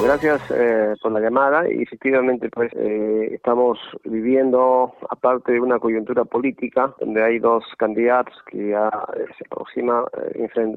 Gracias 0.00 0.40
eh, 0.50 0.94
por 1.02 1.12
la 1.12 1.20
llamada. 1.20 1.70
Y 1.70 1.82
efectivamente 1.82 2.48
pues 2.50 2.72
eh, 2.74 3.30
estamos 3.32 3.78
viviendo 4.04 4.94
aparte 5.10 5.52
de 5.52 5.60
una 5.60 5.78
coyuntura 5.78 6.24
política 6.24 6.94
donde 7.00 7.22
hay 7.22 7.38
dos 7.38 7.64
candidatos 7.78 8.34
que 8.50 8.70
ya 8.70 8.88
eh, 9.16 9.26
se 9.36 9.44
aproxima 9.50 10.04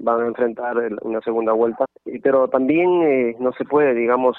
van 0.02 0.22
a 0.22 0.28
enfrentar 0.28 0.78
una 1.02 1.22
segunda 1.22 1.54
vuelta 1.54 1.86
pero 2.22 2.48
también 2.48 3.36
no 3.40 3.52
se 3.54 3.66
puede 3.66 3.94
digamos 3.94 4.38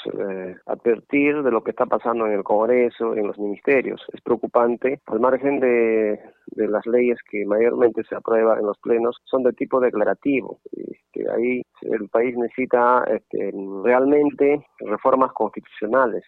advertir 0.67 1.43
de 1.43 1.51
lo 1.51 1.63
que 1.63 1.71
está 1.71 1.87
pasando 1.87 2.27
en 2.27 2.33
el 2.33 2.45
Congreso 2.45 3.15
en 3.15 3.27
los 3.27 3.39
ministerios 3.39 4.01
es 4.13 4.21
preocupante 4.21 5.01
al 5.07 5.21
margen 5.21 5.61
de 5.61 6.21
de 6.57 6.69
las 6.69 6.85
leyes 6.87 7.19
que 7.31 7.45
mayormente 7.45 8.03
se 8.05 8.15
aprueban 8.15 8.59
en 8.59 8.67
los 8.67 8.79
plenos 8.79 9.17
son 9.25 9.43
de 9.43 9.53
tipo 9.53 9.81
declarativo. 9.81 10.59
Este, 10.73 11.31
ahí 11.31 11.63
el 11.83 12.09
país 12.09 12.37
necesita 12.37 13.05
este, 13.05 13.53
realmente 13.85 14.65
reformas 14.81 15.33
constitucionales, 15.33 16.25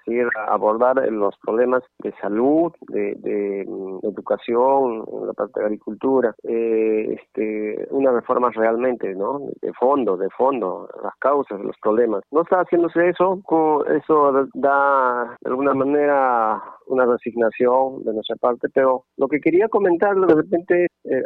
abordar 0.48 0.96
los 1.10 1.36
problemas 1.38 1.82
de 2.00 2.12
salud, 2.20 2.72
de, 2.88 3.14
de, 3.16 3.64
mm, 3.66 4.06
educación, 4.06 5.04
la 5.26 5.32
parte 5.32 5.60
de 5.60 5.66
agricultura, 5.66 6.34
eh, 6.42 7.18
este, 7.20 7.86
unas 7.90 8.14
reformas 8.14 8.54
realmente, 8.54 9.14
¿no? 9.14 9.40
De 9.60 9.72
fondo, 9.74 10.16
de 10.16 10.28
fondo, 10.30 10.88
las 11.02 11.16
causas 11.28 11.58
de 11.58 11.64
los 11.64 11.76
problemas. 11.82 12.22
No 12.30 12.42
está 12.42 12.60
haciéndose 12.60 13.08
eso, 13.08 13.40
eso 14.00 14.48
da 14.54 15.36
de 15.40 15.50
alguna 15.50 15.74
manera 15.74 16.62
una 16.86 17.04
resignación 17.04 18.02
de 18.04 18.14
nuestra 18.14 18.36
parte, 18.36 18.68
pero 18.72 19.04
lo 19.16 19.28
que 19.28 19.40
quería 19.40 19.68
comentar 19.68 20.16
de 20.16 20.34
repente 20.34 20.86
eh, 21.10 21.22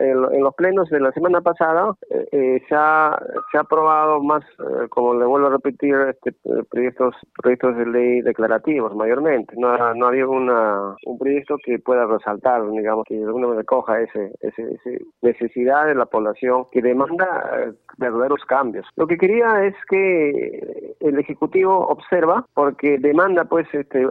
en, 0.00 0.42
los 0.42 0.54
plenos 0.54 0.88
de 0.88 1.00
la 1.00 1.12
semana 1.12 1.40
pasada 1.40 1.94
eh, 2.10 2.26
eh, 2.32 2.62
se, 2.68 2.74
ha, 2.74 3.18
aprobado 3.58 4.22
más, 4.22 4.44
como 4.90 5.14
le 5.14 5.26
vuelvo 5.26 5.48
a 5.48 5.50
repetir, 5.50 5.94
este, 5.94 6.32
proyectos 6.70 7.14
proyectos 7.42 7.76
de 7.76 7.86
ley 7.86 8.22
declarativos 8.22 8.94
mayormente. 8.94 9.54
No, 9.56 9.94
no 9.94 10.06
había 10.06 10.26
una, 10.26 10.96
un 11.04 11.18
proyecto 11.18 11.56
que 11.64 11.78
pueda 11.78 12.06
resaltar, 12.06 12.68
digamos, 12.70 13.04
que 13.06 13.16
de 13.16 13.24
alguna 13.24 13.48
manera 13.48 13.66
ese, 14.00 14.32
ese, 14.40 15.04
necesidad 15.22 15.86
de 15.86 15.94
la 15.94 16.06
población 16.06 16.66
que 16.72 16.80
demanda 16.80 17.74
verdaderos 17.98 18.44
cambios. 18.46 18.86
Lo 18.96 19.06
que 19.06 19.18
quería 19.18 19.64
es 19.64 19.74
que 19.88 20.94
el 21.00 21.18
Ejecutivo 21.18 21.86
observa, 21.88 22.46
porque 22.54 22.98
demanda 22.98 23.44
pues 23.44 23.66
este 23.72 24.06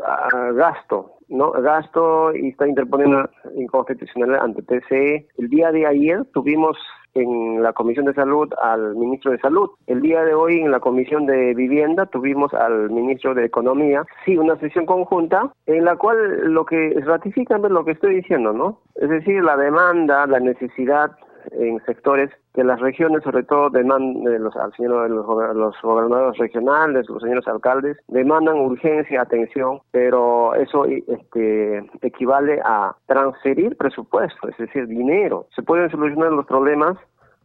gasto 0.54 1.15
no 1.30 1.52
gasto 1.52 2.36
y 2.36 2.50
está 2.50 2.68
interponiendo 2.68 3.30
inconstitucional 3.56 4.40
ante 4.40 4.62
TCE. 4.62 5.28
El 5.38 5.50
día 5.50 5.72
de 5.72 5.86
ayer 5.86 6.24
tuvimos 6.34 6.78
en 7.16 7.64
la 7.64 7.74
Comisión 7.74 8.06
de 8.06 8.14
Salud 8.14 8.54
al 8.62 8.96
ministro 8.96 9.32
de 9.32 9.40
Salud. 9.40 9.70
El 9.88 10.02
día 10.02 10.24
de 10.24 10.34
hoy 10.34 10.60
en 10.60 10.72
la 10.72 10.80
Comisión 10.80 11.26
de 11.26 11.54
Vivienda 11.54 12.06
tuvimos 12.08 12.54
al 12.54 12.90
ministro 12.92 13.34
de 13.34 13.46
Economía. 13.46 14.06
Sí, 14.26 14.38
una 14.38 14.58
sesión 14.58 14.86
conjunta 14.86 15.52
en 15.66 15.86
la 15.86 15.96
cual 15.96 16.54
lo 16.54 16.66
que 16.66 17.00
ratifican 17.06 17.62
lo 17.62 17.86
que 17.86 17.92
estoy 17.92 18.16
diciendo, 18.16 18.54
¿no? 18.54 18.82
Es 18.96 19.10
decir, 19.10 19.42
la 19.44 19.56
demanda, 19.58 20.28
la 20.28 20.40
necesidad 20.40 21.12
en 21.52 21.84
sectores 21.86 22.30
que 22.54 22.64
las 22.64 22.80
regiones, 22.80 23.24
sobre 23.24 23.44
todo 23.44 23.70
demandan, 23.70 24.24
los, 24.42 24.54
señor, 24.78 25.10
los, 25.10 25.26
los, 25.56 25.82
gobernadores 25.82 26.38
regionales, 26.38 27.10
los 27.10 27.22
señores 27.22 27.48
alcaldes, 27.48 27.98
demandan 28.08 28.60
urgencia, 28.60 29.22
atención, 29.22 29.80
pero 29.92 30.56
eso 30.56 30.86
este, 30.86 31.86
equivale 32.02 32.62
a 32.64 32.96
transferir 33.08 33.76
presupuesto, 33.76 34.48
es 34.48 34.58
decir, 34.58 34.88
dinero. 34.88 35.48
Se 35.56 35.64
pueden 35.64 35.90
solucionar 35.90 36.32
los 36.32 36.46
problemas 36.46 36.98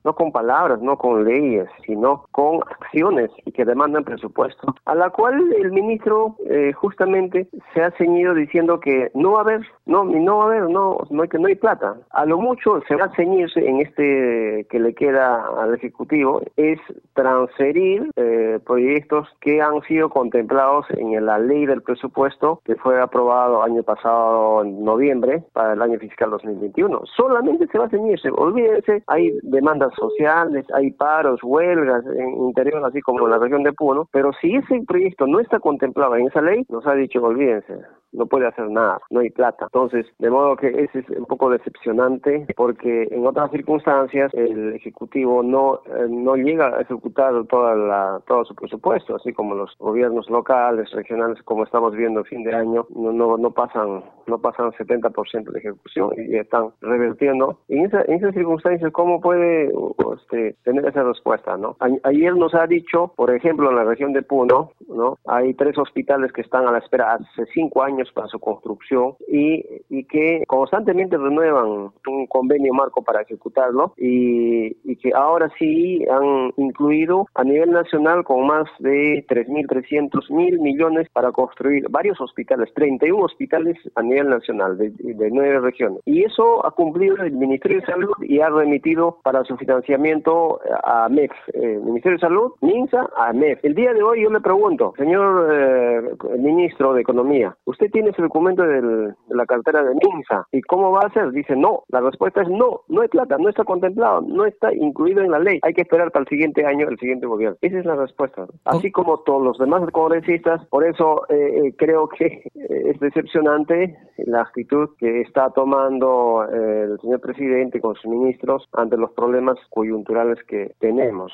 no 0.04 0.14
con 0.14 0.32
palabras, 0.32 0.80
no 0.80 0.96
con 0.96 1.24
leyes, 1.24 1.68
sino 1.86 2.24
con 2.30 2.60
acciones 2.80 3.30
y 3.44 3.52
que 3.52 3.64
demandan 3.64 4.04
presupuesto, 4.04 4.74
a 4.84 4.94
la 4.94 5.10
cual 5.10 5.52
el 5.52 5.72
ministro 5.72 6.36
eh, 6.48 6.72
justamente 6.72 7.48
se 7.74 7.82
ha 7.82 7.90
ceñido 7.92 8.34
diciendo 8.34 8.80
que 8.80 9.10
no 9.14 9.32
va 9.32 9.38
a 9.38 9.42
haber, 9.42 9.66
no, 9.86 10.04
no 10.04 10.38
va 10.38 10.44
a 10.44 10.46
haber, 10.46 10.70
no, 10.70 10.98
no 11.10 11.22
que 11.28 11.38
no 11.38 11.48
hay 11.48 11.54
plata. 11.54 11.96
A 12.10 12.24
lo 12.24 12.38
mucho 12.38 12.80
se 12.88 12.96
va 12.96 13.06
a 13.06 13.14
ceñirse 13.14 13.66
en 13.66 13.80
este 13.80 14.66
que 14.70 14.78
le 14.78 14.94
queda 14.94 15.46
al 15.58 15.74
ejecutivo 15.74 16.42
es 16.56 16.78
transferir 17.14 18.10
eh, 18.16 18.58
proyectos 18.64 19.28
que 19.40 19.60
han 19.60 19.82
sido 19.82 20.08
contemplados 20.10 20.86
en 20.90 21.24
la 21.24 21.38
ley 21.38 21.66
del 21.66 21.82
presupuesto 21.82 22.60
que 22.64 22.76
fue 22.76 23.00
aprobado 23.00 23.62
año 23.62 23.82
pasado 23.82 24.62
en 24.62 24.84
noviembre 24.84 25.42
para 25.52 25.74
el 25.74 25.82
año 25.82 25.98
fiscal 25.98 26.30
2021. 26.30 27.02
Solamente 27.16 27.66
se 27.68 27.78
va 27.78 27.86
a 27.86 27.90
ceñirse, 27.90 28.30
olvídense, 28.30 29.02
hay 29.06 29.32
demandas 29.42 29.89
sociales, 29.94 30.66
hay 30.74 30.90
paros, 30.92 31.40
huelgas 31.42 32.04
en 32.06 32.44
interior, 32.44 32.84
así 32.84 33.00
como 33.00 33.24
en 33.24 33.30
la 33.30 33.38
región 33.38 33.62
de 33.62 33.72
Puno, 33.72 34.08
pero 34.12 34.30
si 34.40 34.56
ese 34.56 34.82
proyecto 34.86 35.26
no 35.26 35.40
está 35.40 35.58
contemplado 35.60 36.16
en 36.16 36.26
esa 36.26 36.40
ley, 36.40 36.64
nos 36.68 36.86
ha 36.86 36.94
dicho, 36.94 37.22
olvídense, 37.22 37.74
no 38.12 38.26
puede 38.26 38.46
hacer 38.46 38.68
nada, 38.70 39.00
no 39.10 39.20
hay 39.20 39.30
plata. 39.30 39.66
Entonces, 39.66 40.06
de 40.18 40.30
modo 40.30 40.56
que 40.56 40.68
ese 40.68 41.00
es 41.00 41.10
un 41.10 41.26
poco 41.26 41.50
decepcionante 41.50 42.46
porque 42.56 43.08
en 43.10 43.26
otras 43.26 43.50
circunstancias 43.50 44.32
el 44.34 44.74
Ejecutivo 44.74 45.42
no, 45.42 45.80
eh, 45.86 46.06
no 46.08 46.36
llega 46.36 46.76
a 46.76 46.80
ejecutar 46.80 47.32
toda 47.46 47.74
la, 47.74 48.20
todo 48.26 48.44
su 48.44 48.54
presupuesto, 48.54 49.16
así 49.16 49.32
como 49.32 49.54
los 49.54 49.74
gobiernos 49.78 50.28
locales, 50.30 50.90
regionales, 50.92 51.42
como 51.44 51.64
estamos 51.64 51.94
viendo 51.94 52.24
fin 52.24 52.42
de 52.44 52.54
año, 52.54 52.86
no, 52.94 53.12
no, 53.12 53.36
no 53.36 53.50
pasan 53.50 54.02
no 54.30 54.38
pasan 54.38 54.70
70% 54.72 55.50
de 55.50 55.58
ejecución 55.58 56.10
y 56.16 56.36
están 56.36 56.70
revertiendo. 56.80 57.58
En, 57.68 57.84
esa, 57.84 58.02
en 58.02 58.14
esas 58.14 58.32
circunstancias, 58.32 58.92
¿cómo 58.92 59.20
puede 59.20 59.72
este, 60.16 60.56
tener 60.62 60.86
esa 60.86 61.02
respuesta? 61.02 61.56
¿no? 61.56 61.76
ayer 62.04 62.34
nos 62.36 62.54
ha 62.54 62.66
dicho, 62.66 63.12
por 63.16 63.34
ejemplo, 63.34 63.70
en 63.70 63.76
la 63.76 63.84
región 63.84 64.12
de 64.12 64.22
Puno, 64.22 64.70
¿no? 64.88 65.18
hay 65.26 65.52
tres 65.54 65.76
hospitales 65.76 66.32
que 66.32 66.42
están 66.42 66.66
a 66.66 66.72
la 66.72 66.78
espera 66.78 67.14
hace 67.14 67.44
cinco 67.52 67.82
años 67.82 67.99
para 68.14 68.28
su 68.28 68.38
construcción 68.38 69.14
y, 69.28 69.64
y 69.88 70.04
que 70.04 70.44
constantemente 70.46 71.16
renuevan 71.16 71.92
un 72.06 72.26
convenio 72.26 72.72
marco 72.72 73.02
para 73.02 73.22
ejecutarlo 73.22 73.94
y, 73.96 74.76
y 74.84 74.96
que 74.96 75.12
ahora 75.14 75.50
sí 75.58 76.04
han 76.10 76.52
incluido 76.56 77.26
a 77.34 77.44
nivel 77.44 77.70
nacional 77.70 78.24
con 78.24 78.46
más 78.46 78.68
de 78.78 79.24
3.300 79.28 80.30
mil 80.30 80.58
millones 80.60 81.08
para 81.12 81.32
construir 81.32 81.86
varios 81.90 82.20
hospitales, 82.20 82.72
31 82.74 83.24
hospitales 83.24 83.76
a 83.94 84.02
nivel 84.02 84.28
nacional 84.28 84.78
de, 84.78 84.90
de 84.90 85.30
nueve 85.30 85.60
regiones. 85.60 86.00
Y 86.04 86.24
eso 86.24 86.64
ha 86.66 86.70
cumplido 86.72 87.16
el 87.16 87.32
Ministerio 87.32 87.80
de 87.80 87.86
Salud 87.86 88.14
y 88.22 88.40
ha 88.40 88.48
remitido 88.48 89.18
para 89.22 89.44
su 89.44 89.56
financiamiento 89.56 90.60
a 90.84 91.08
MEF, 91.08 91.32
eh, 91.54 91.78
Ministerio 91.82 92.16
de 92.16 92.20
Salud, 92.20 92.52
MINSA, 92.60 93.08
a 93.16 93.32
MEF. 93.32 93.64
El 93.64 93.74
día 93.74 93.92
de 93.92 94.02
hoy 94.02 94.22
yo 94.22 94.30
le 94.30 94.40
pregunto, 94.40 94.94
señor 94.96 95.48
eh, 95.52 96.00
ministro 96.38 96.94
de 96.94 97.02
Economía, 97.02 97.56
¿usted 97.64 97.89
tiene 97.90 98.10
ese 98.10 98.22
documento 98.22 98.62
de 98.62 99.14
la 99.28 99.46
cartera 99.46 99.82
de 99.82 99.94
MINSA. 99.94 100.46
¿Y 100.52 100.62
cómo 100.62 100.90
va 100.92 101.00
a 101.06 101.12
ser? 101.12 101.30
Dice 101.32 101.56
no. 101.56 101.84
La 101.88 102.00
respuesta 102.00 102.42
es 102.42 102.48
no, 102.48 102.82
no 102.88 103.02
hay 103.02 103.08
plata, 103.08 103.36
no 103.38 103.48
está 103.48 103.64
contemplado, 103.64 104.20
no 104.22 104.46
está 104.46 104.72
incluido 104.74 105.22
en 105.22 105.30
la 105.30 105.38
ley. 105.38 105.58
Hay 105.62 105.74
que 105.74 105.82
esperar 105.82 106.10
para 106.10 106.22
el 106.22 106.28
siguiente 106.28 106.64
año, 106.64 106.88
el 106.88 106.98
siguiente 106.98 107.26
gobierno. 107.26 107.56
Esa 107.60 107.78
es 107.78 107.84
la 107.84 107.96
respuesta. 107.96 108.46
Así 108.64 108.90
como 108.90 109.20
todos 109.20 109.42
los 109.42 109.58
demás 109.58 109.82
congresistas, 109.92 110.64
por 110.66 110.84
eso 110.84 111.26
eh, 111.28 111.66
eh, 111.66 111.74
creo 111.76 112.08
que 112.08 112.26
eh, 112.26 112.90
es 112.90 113.00
decepcionante 113.00 113.96
la 114.18 114.42
actitud 114.42 114.90
que 114.98 115.22
está 115.22 115.50
tomando 115.50 116.44
el 116.50 116.98
señor 117.00 117.20
presidente 117.20 117.80
con 117.80 117.94
sus 117.94 118.10
ministros 118.10 118.68
ante 118.72 118.96
los 118.96 119.10
problemas 119.12 119.58
coyunturales 119.70 120.42
que 120.44 120.74
tenemos. 120.78 121.32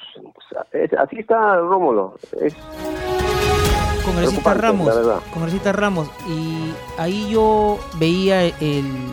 así 0.99 1.19
está 1.19 1.57
Rómulo. 1.61 2.14
Es 2.40 2.55
congresista 4.07 4.55
Ramos, 4.55 4.95
congresista 5.33 5.73
Ramos, 5.73 6.09
y 6.29 6.73
ahí 6.99 7.29
yo 7.31 7.79
veía 7.99 8.53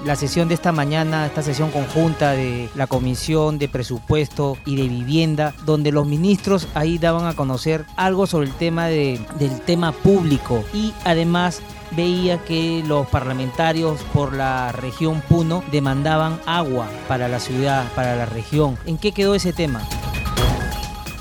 la 0.06 0.16
sesión 0.16 0.48
de 0.48 0.54
esta 0.54 0.72
mañana, 0.72 1.26
esta 1.26 1.42
sesión 1.42 1.72
conjunta 1.72 2.32
de 2.32 2.70
la 2.76 2.88
Comisión 2.88 3.58
de 3.58 3.68
Presupuesto 3.68 4.58
y 4.66 4.76
de 4.76 4.88
Vivienda, 4.88 5.54
donde 5.66 5.92
los 5.92 6.08
ministros 6.08 6.68
ahí 6.76 6.98
daban 6.98 7.26
a 7.26 7.36
conocer 7.36 7.86
algo 7.98 8.28
sobre 8.28 8.48
el 8.48 8.54
tema 8.54 8.88
de, 8.88 9.20
del 9.40 9.60
tema 9.62 9.92
público 9.92 10.64
y 10.74 10.94
además 11.04 11.62
veía 11.96 12.38
que 12.44 12.84
los 12.88 13.08
parlamentarios 13.08 14.02
por 14.14 14.34
la 14.34 14.72
región 14.72 15.22
Puno 15.28 15.64
demandaban 15.72 16.40
agua 16.46 16.88
para 17.08 17.28
la 17.28 17.40
ciudad, 17.40 17.86
para 17.96 18.16
la 18.16 18.26
región. 18.26 18.78
¿En 18.86 18.98
qué 18.98 19.12
quedó 19.12 19.36
ese 19.36 19.54
tema? 19.54 19.82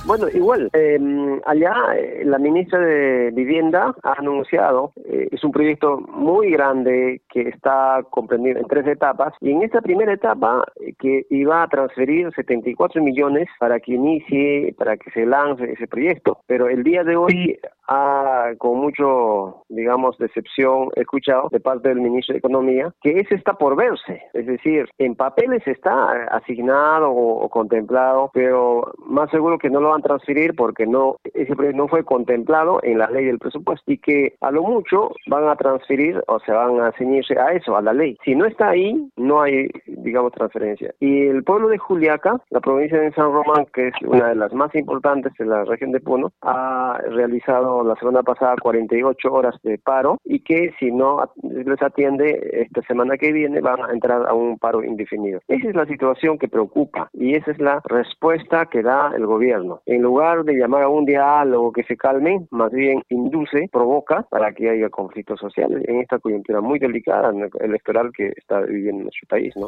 Bueno, 0.04 0.26
igual, 0.34 0.68
em, 0.72 1.40
allá 1.46 1.74
eh, 1.96 2.22
la 2.24 2.38
ministra 2.38 2.80
de 2.80 3.30
Vivienda 3.32 3.94
ha 4.02 4.12
anunciado, 4.18 4.92
eh, 5.04 5.28
es 5.30 5.44
un 5.44 5.52
proyecto 5.52 5.98
muy 6.00 6.50
grande 6.50 7.22
que 7.28 7.42
está 7.42 8.02
comprendido 8.10 8.58
en 8.58 8.66
tres 8.66 8.86
etapas, 8.88 9.32
y 9.40 9.52
en 9.52 9.62
esta 9.62 9.80
primera 9.80 10.12
etapa 10.12 10.64
eh, 10.80 10.94
que 10.98 11.24
iba 11.30 11.62
a 11.62 11.68
transferir 11.68 12.32
74 12.34 13.00
millones 13.00 13.48
para 13.60 13.78
que 13.78 13.92
inicie, 13.92 14.74
para 14.76 14.96
que 14.96 15.10
se 15.12 15.24
lance 15.24 15.70
ese 15.70 15.86
proyecto, 15.86 16.38
pero 16.48 16.68
el 16.68 16.82
día 16.82 17.04
de 17.04 17.16
hoy 17.16 17.58
ha, 17.86 18.52
con 18.58 18.78
mucho, 18.78 19.64
digamos, 19.68 20.18
decepción, 20.18 20.88
escuchado 20.96 21.48
de 21.50 21.60
parte 21.60 21.88
del 21.88 22.00
ministro 22.00 22.32
de 22.32 22.38
Economía 22.38 22.92
que 23.02 23.20
ese 23.20 23.36
está 23.36 23.54
por 23.54 23.76
verse, 23.76 24.22
es 24.34 24.46
decir, 24.46 24.88
en 24.98 25.14
papeles 25.14 25.62
está 25.66 26.26
asignado 26.30 27.10
o, 27.10 27.44
o 27.44 27.48
contemplado, 27.48 28.30
pero 28.34 28.92
más 29.06 29.30
seguro 29.30 29.58
que 29.58 29.70
no 29.70 29.80
lo 29.80 29.91
a 30.00 30.08
transferir 30.08 30.54
porque 30.54 30.86
no 30.86 31.16
ese 31.34 31.54
proyecto 31.54 31.82
no 31.82 31.88
fue 31.88 32.04
contemplado 32.04 32.80
en 32.82 32.98
la 32.98 33.10
ley 33.10 33.24
del 33.24 33.38
presupuesto 33.38 33.90
y 33.90 33.98
que 33.98 34.34
a 34.40 34.50
lo 34.50 34.62
mucho 34.62 35.10
van 35.26 35.48
a 35.48 35.56
transferir 35.56 36.22
o 36.26 36.38
se 36.40 36.52
van 36.52 36.80
a 36.80 36.92
ceñirse 36.92 37.38
a 37.38 37.52
eso, 37.52 37.76
a 37.76 37.82
la 37.82 37.92
ley. 37.92 38.16
Si 38.24 38.34
no 38.34 38.44
está 38.44 38.70
ahí, 38.70 39.08
no 39.16 39.42
hay, 39.42 39.68
digamos, 39.86 40.32
transferencia. 40.32 40.94
Y 41.00 41.26
el 41.26 41.44
pueblo 41.44 41.68
de 41.68 41.78
Juliaca, 41.78 42.40
la 42.50 42.60
provincia 42.60 42.98
de 42.98 43.12
San 43.12 43.32
Román, 43.32 43.66
que 43.72 43.88
es 43.88 43.94
una 44.02 44.28
de 44.28 44.34
las 44.34 44.52
más 44.52 44.74
importantes 44.74 45.32
de 45.38 45.46
la 45.46 45.64
región 45.64 45.92
de 45.92 46.00
Puno, 46.00 46.32
ha 46.42 46.98
realizado 47.10 47.84
la 47.84 47.96
semana 47.96 48.22
pasada 48.22 48.56
48 48.60 49.32
horas 49.32 49.54
de 49.62 49.78
paro 49.78 50.18
y 50.24 50.40
que 50.40 50.72
si 50.78 50.90
no 50.90 51.30
les 51.42 51.82
atiende 51.82 52.40
esta 52.52 52.82
semana 52.82 53.16
que 53.16 53.32
viene 53.32 53.60
van 53.60 53.82
a 53.82 53.92
entrar 53.92 54.26
a 54.28 54.34
un 54.34 54.58
paro 54.58 54.82
indefinido. 54.82 55.40
Esa 55.48 55.68
es 55.68 55.74
la 55.74 55.86
situación 55.86 56.38
que 56.38 56.48
preocupa 56.48 57.10
y 57.12 57.34
esa 57.34 57.50
es 57.50 57.58
la 57.58 57.80
respuesta 57.84 58.66
que 58.66 58.82
da 58.82 59.12
el 59.16 59.26
gobierno. 59.26 59.81
En 59.86 60.02
lugar 60.02 60.44
de 60.44 60.54
llamar 60.54 60.82
a 60.84 60.88
un 60.88 61.04
diálogo 61.04 61.72
que 61.72 61.82
se 61.84 61.96
calme, 61.96 62.46
más 62.50 62.70
bien 62.70 63.02
induce, 63.08 63.68
provoca 63.72 64.22
para 64.30 64.52
que 64.52 64.70
haya 64.70 64.88
conflictos 64.88 65.40
sociales 65.40 65.82
en 65.88 66.00
esta 66.00 66.18
coyuntura 66.18 66.60
muy 66.60 66.78
delicada 66.78 67.32
electoral 67.60 68.12
que 68.16 68.32
está 68.36 68.60
viviendo 68.60 69.04
nuestro 69.04 69.28
país, 69.28 69.54
¿no? 69.56 69.66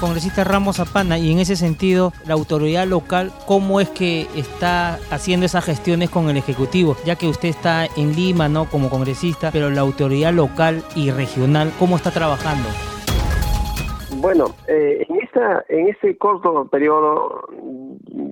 congresista 0.00 0.44
Ramos 0.44 0.80
Apana, 0.80 1.18
y 1.18 1.30
en 1.30 1.38
ese 1.38 1.56
sentido, 1.56 2.12
la 2.26 2.32
autoridad 2.32 2.86
local, 2.86 3.30
¿cómo 3.46 3.80
es 3.80 3.90
que 3.90 4.26
está 4.34 4.94
haciendo 5.10 5.44
esas 5.44 5.62
gestiones 5.64 6.08
con 6.08 6.30
el 6.30 6.38
Ejecutivo? 6.38 6.96
Ya 7.04 7.16
que 7.16 7.28
usted 7.28 7.50
está 7.50 7.84
en 7.84 8.16
Lima, 8.16 8.48
¿no? 8.48 8.64
Como 8.64 8.88
congresista, 8.88 9.50
pero 9.52 9.68
la 9.68 9.82
autoridad 9.82 10.32
local 10.32 10.82
y 10.96 11.10
regional, 11.10 11.70
¿cómo 11.78 11.96
está 11.96 12.10
trabajando? 12.10 12.66
Bueno, 14.16 14.46
eh, 14.66 15.06
en 15.08 15.19
en 15.68 15.88
este 15.88 16.16
corto 16.16 16.68
periodo 16.68 17.44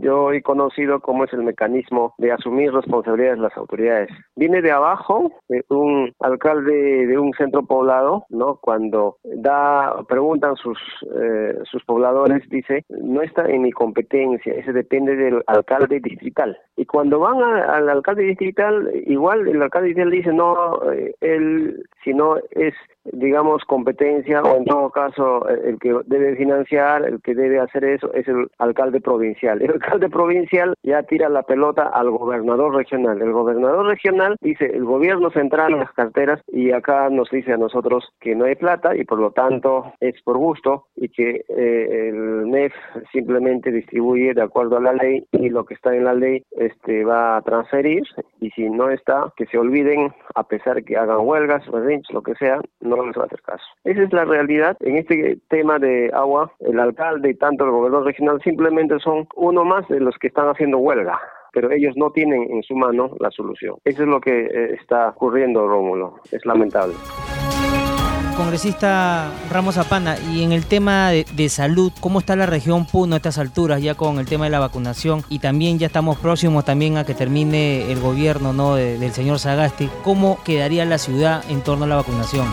yo 0.01 0.33
he 0.33 0.43
conocido 0.43 1.01
cómo 1.01 1.25
es 1.25 1.33
el 1.33 1.43
mecanismo 1.43 2.15
de 2.19 2.33
asumir 2.33 2.73
responsabilidades 2.73 3.39
de 3.39 3.43
las 3.43 3.57
autoridades. 3.57 4.11
Viene 4.37 4.63
de 4.63 4.71
abajo, 4.71 5.31
un 5.69 6.13
alcalde 6.21 7.07
de 7.07 7.19
un 7.19 7.33
centro 7.35 7.65
poblado, 7.65 8.25
¿no? 8.31 8.57
Cuando 8.57 9.19
da, 9.25 10.05
preguntan 10.09 10.57
sus, 10.57 10.79
eh, 11.21 11.59
sus 11.65 11.85
pobladores, 11.85 12.49
dice, 12.49 12.85
no 12.89 13.23
está 13.23 13.47
en 13.47 13.63
mi 13.63 13.73
competencia, 13.73 14.55
ese 14.55 14.73
depende 14.73 15.17
del 15.17 15.43
alcalde 15.47 16.01
distrital. 16.01 16.59
Y 16.77 16.87
cuando 16.87 17.19
van 17.19 17.43
al 17.43 17.89
alcalde 17.89 18.23
distrital, 18.25 18.91
igual 19.07 19.49
el 19.49 19.63
alcalde 19.63 19.89
distrital 19.89 20.11
dice, 20.11 20.33
no, 20.33 20.93
eh, 20.93 21.15
él, 21.21 21.85
si 22.05 22.15
no 22.15 22.37
es 22.51 22.75
digamos, 23.13 23.65
competencia 23.65 24.43
o 24.43 24.57
en 24.57 24.65
todo 24.65 24.91
caso 24.91 25.49
el 25.49 25.79
que 25.79 25.95
debe 26.07 26.37
financiar, 26.37 27.05
el 27.05 27.21
que 27.21 27.35
debe 27.35 27.61
hacer 27.61 27.85
eso 27.85 28.13
es 28.15 28.27
el 28.29 28.49
alcalde 28.59 29.01
provincial. 29.01 29.61
El 29.63 29.73
alcalde 29.73 30.09
provincial 30.09 30.75
ya 30.83 31.03
tira 31.03 31.29
la 31.29 31.43
pelota 31.43 31.89
al 31.89 32.11
gobernador 32.11 32.75
regional. 32.75 33.21
El 33.21 33.33
gobernador 33.33 33.87
regional 33.87 34.37
dice 34.41 34.67
el 34.67 34.85
gobierno 34.85 35.31
central 35.31 35.73
en 35.73 35.81
las 35.81 35.93
carteras 35.93 36.41
y 36.49 36.73
acá 36.73 37.09
nos 37.11 37.31
dice 37.31 37.53
a 37.53 37.57
nosotros 37.57 38.09
que 38.21 38.35
no 38.35 38.45
hay 38.45 38.55
plata 38.55 38.97
y 38.97 39.05
por 39.05 39.19
lo 39.19 39.31
tanto 39.31 39.93
es 40.01 40.21
por 40.23 40.39
gusto 40.39 40.87
y 40.97 41.09
que 41.09 41.45
eh, 41.49 42.09
el 42.09 42.51
NEF 42.51 42.73
simplemente 43.13 43.71
distribuye 43.71 44.35
de 44.35 44.43
acuerdo 44.43 44.77
a 44.77 44.81
la 44.81 44.93
ley 44.93 45.25
y 45.33 45.49
lo 45.49 45.65
que 45.65 45.75
está 45.75 45.95
en 45.95 46.05
la 46.05 46.15
ley 46.15 46.43
este 46.53 47.05
va 47.05 47.37
a 47.37 47.43
transferir 47.43 48.03
y 48.41 48.51
si 48.51 48.69
no 48.69 48.91
está 48.91 49.33
que 49.37 49.47
se 49.47 49.59
olviden 49.59 50.13
a 50.35 50.45
pesar 50.45 50.85
que 50.85 50.97
hagan 50.97 51.21
huelgas, 51.21 51.65
lo 52.11 52.23
que 52.23 52.35
sea, 52.35 52.61
no 52.81 52.98
les 53.07 53.17
va 53.17 53.23
a 53.23 53.27
hacer 53.27 53.43
caso. 53.43 53.65
Esa 53.85 54.03
es 54.03 54.13
la 54.13 54.25
realidad. 54.25 54.77
En 54.81 54.97
este 54.97 55.39
tema 55.49 55.79
de 55.79 56.11
agua, 56.13 56.53
el 56.61 56.79
alcalde 56.79 57.31
y 57.31 57.35
tanto 57.35 57.65
el 57.65 57.71
gobernador 57.71 58.07
regional 58.07 58.41
simplemente 58.43 58.99
son 59.01 59.27
uno 59.37 59.65
más 59.65 59.87
de 59.89 60.01
los 60.01 60.17
que 60.19 60.29
están 60.29 60.49
haciendo 60.49 60.79
huelga 60.79 61.19
pero 61.51 61.73
ellos 61.73 61.95
no 61.97 62.11
tienen 62.11 62.43
en 62.53 62.63
su 62.63 62.77
mano 62.77 63.11
la 63.19 63.31
solución. 63.31 63.77
Eso 63.83 64.03
es 64.03 64.09
lo 64.09 64.21
que 64.21 64.45
eh, 64.45 64.75
está 64.75 65.09
ocurriendo, 65.09 65.67
Rómulo. 65.67 66.21
Es 66.31 66.45
lamentable 66.45 66.95
congresista 68.39 69.33
Ramos 69.51 69.79
Apana, 69.79 70.17
y 70.33 70.45
en 70.45 70.53
el 70.53 70.65
tema 70.65 71.11
de, 71.11 71.49
salud, 71.49 71.93
¿cómo 72.01 72.21
está 72.21 72.37
la 72.37 72.47
región 72.47 72.87
Puno 72.87 73.15
a 73.15 73.17
estas 73.17 73.37
alturas 73.37 73.83
ya 73.83 73.97
con 73.97 74.21
el 74.21 74.27
tema 74.27 74.45
de 74.45 74.53
la 74.53 74.61
vacunación? 74.61 75.25
Y 75.29 75.41
también 75.41 75.81
ya 75.81 75.89
estamos 75.89 76.19
próximos 76.19 76.65
también 76.65 76.99
a 76.99 77.05
que 77.05 77.15
termine 77.15 77.91
el 77.91 77.99
gobierno 77.99 78.53
¿no? 78.53 78.77
del 78.77 79.11
señor 79.11 79.41
Sagasti. 79.41 79.91
¿Cómo 80.05 80.39
quedaría 80.45 80.85
la 80.85 80.99
ciudad 80.99 81.43
en 81.51 81.63
torno 81.63 81.87
a 81.87 81.89
la 81.89 81.97
vacunación? 81.97 82.47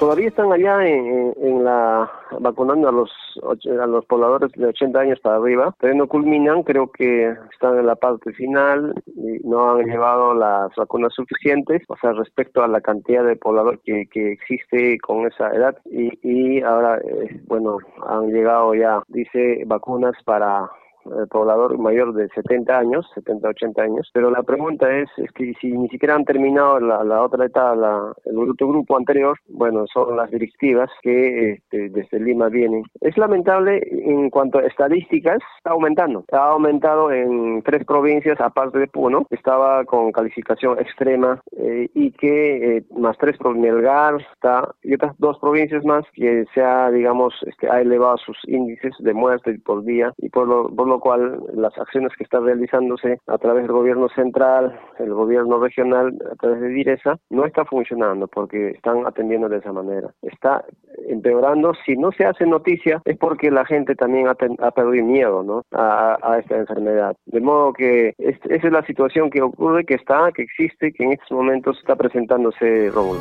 Todavía 0.00 0.28
están 0.28 0.50
allá 0.50 0.84
en, 0.84 1.62
la 1.62 2.10
vacunando 2.40 2.88
a 2.88 2.92
los 2.92 3.10
a 3.42 3.86
los 3.86 4.04
pobladores 4.06 4.50
de 4.52 4.66
80 4.66 4.98
años 4.98 5.20
para 5.20 5.36
arriba, 5.36 5.74
pero 5.78 5.94
no 5.94 6.08
culminan, 6.08 6.62
creo 6.62 6.90
que 6.90 7.36
están 7.52 7.78
en 7.78 7.86
la 7.86 7.94
parte 7.96 8.32
final 8.32 8.94
y 9.06 9.46
no 9.46 9.72
han 9.72 9.84
llevado 9.84 10.34
las 10.34 10.74
vacunas 10.74 11.12
suficientes, 11.14 11.82
o 11.88 11.96
sea, 11.98 12.12
respecto 12.12 12.62
a 12.62 12.68
la 12.68 12.80
cantidad 12.80 13.24
de 13.24 13.36
poblador 13.36 13.78
que, 13.80 14.06
que 14.10 14.32
existe 14.32 14.98
con 15.00 15.26
esa 15.26 15.50
edad. 15.50 15.76
Y, 15.84 16.10
y 16.22 16.62
ahora, 16.62 16.98
eh, 16.98 17.40
bueno, 17.46 17.78
han 18.08 18.32
llegado 18.32 18.74
ya, 18.74 19.02
dice, 19.08 19.62
vacunas 19.66 20.14
para 20.24 20.70
el 21.04 21.28
poblador 21.28 21.78
mayor 21.78 22.12
de 22.14 22.28
70 22.28 22.78
años, 22.78 23.06
70, 23.14 23.48
80 23.48 23.82
años, 23.82 24.10
pero 24.12 24.30
la 24.30 24.42
pregunta 24.42 24.90
es, 24.90 25.08
es 25.16 25.30
que 25.32 25.52
si 25.60 25.72
ni 25.72 25.88
siquiera 25.88 26.14
han 26.14 26.24
terminado 26.24 26.80
la, 26.80 27.22
otra 27.22 27.46
etapa, 27.46 28.14
el 28.24 28.38
otro 28.38 28.68
grupo 28.68 28.96
anterior, 28.96 29.38
bueno, 29.48 29.84
son 29.92 30.16
las 30.16 30.30
directivas 30.30 30.90
que 31.02 31.52
este, 31.52 31.90
desde 31.90 32.20
Lima 32.20 32.48
vienen. 32.48 32.84
Es 33.00 33.16
lamentable 33.16 33.80
en 33.90 34.30
cuanto 34.30 34.58
a 34.58 34.62
estadísticas, 34.62 35.38
está 35.58 35.70
aumentando. 35.70 36.24
Ha 36.32 36.50
aumentado 36.50 37.10
en 37.12 37.62
tres 37.62 37.84
provincias, 37.84 38.40
aparte 38.40 38.78
de 38.78 38.86
Puno, 38.86 39.26
estaba 39.30 39.84
con 39.84 40.12
calificación 40.12 40.78
extrema 40.78 41.40
eh, 41.56 41.88
y 41.94 42.12
que 42.12 42.76
eh, 42.76 42.84
más 42.96 43.16
tres 43.18 43.36
por 43.38 43.56
Melgar 43.56 44.20
está, 44.32 44.68
y 44.82 44.94
otras 44.94 45.14
dos 45.18 45.38
provincias 45.38 45.84
más 45.84 46.04
que 46.12 46.44
se 46.54 46.62
ha, 46.62 46.90
digamos, 46.90 47.34
este, 47.46 47.68
ha 47.68 47.80
elevado 47.80 48.16
sus 48.18 48.38
índices 48.46 48.94
de 48.98 49.12
muerte 49.12 49.58
por 49.64 49.84
día 49.84 50.12
y 50.18 50.28
por 50.28 50.46
lo, 50.46 50.68
por 50.68 50.88
lo 50.90 51.00
cual 51.00 51.40
las 51.54 51.76
acciones 51.78 52.12
que 52.16 52.24
están 52.24 52.44
realizándose 52.44 53.18
a 53.26 53.38
través 53.38 53.62
del 53.62 53.72
gobierno 53.72 54.08
central, 54.10 54.78
el 54.98 55.14
gobierno 55.14 55.58
regional, 55.58 56.16
a 56.30 56.34
través 56.36 56.60
de 56.60 56.68
Direza, 56.68 57.18
no 57.30 57.46
está 57.46 57.64
funcionando 57.64 58.26
porque 58.28 58.70
están 58.70 59.06
atendiendo 59.06 59.48
de 59.48 59.58
esa 59.58 59.72
manera. 59.72 60.12
Está 60.22 60.64
empeorando. 61.08 61.72
Si 61.86 61.96
no 61.96 62.12
se 62.12 62.26
hace 62.26 62.46
noticia 62.46 63.00
es 63.04 63.16
porque 63.16 63.50
la 63.50 63.64
gente 63.64 63.94
también 63.94 64.28
ha, 64.28 64.34
perdido 64.34 65.04
miedo 65.04 65.42
¿no? 65.42 65.62
a, 65.72 66.38
esta 66.38 66.56
enfermedad. 66.56 67.16
De 67.26 67.40
modo 67.40 67.72
que 67.72 68.14
esa 68.18 68.66
es 68.66 68.72
la 68.72 68.84
situación 68.84 69.30
que 69.30 69.42
ocurre, 69.42 69.84
que 69.84 69.94
está, 69.94 70.30
que 70.32 70.42
existe, 70.42 70.92
que 70.92 71.04
en 71.04 71.12
estos 71.12 71.30
momentos 71.30 71.78
está 71.78 71.96
presentándose 71.96 72.90
Rómulo. 72.90 73.20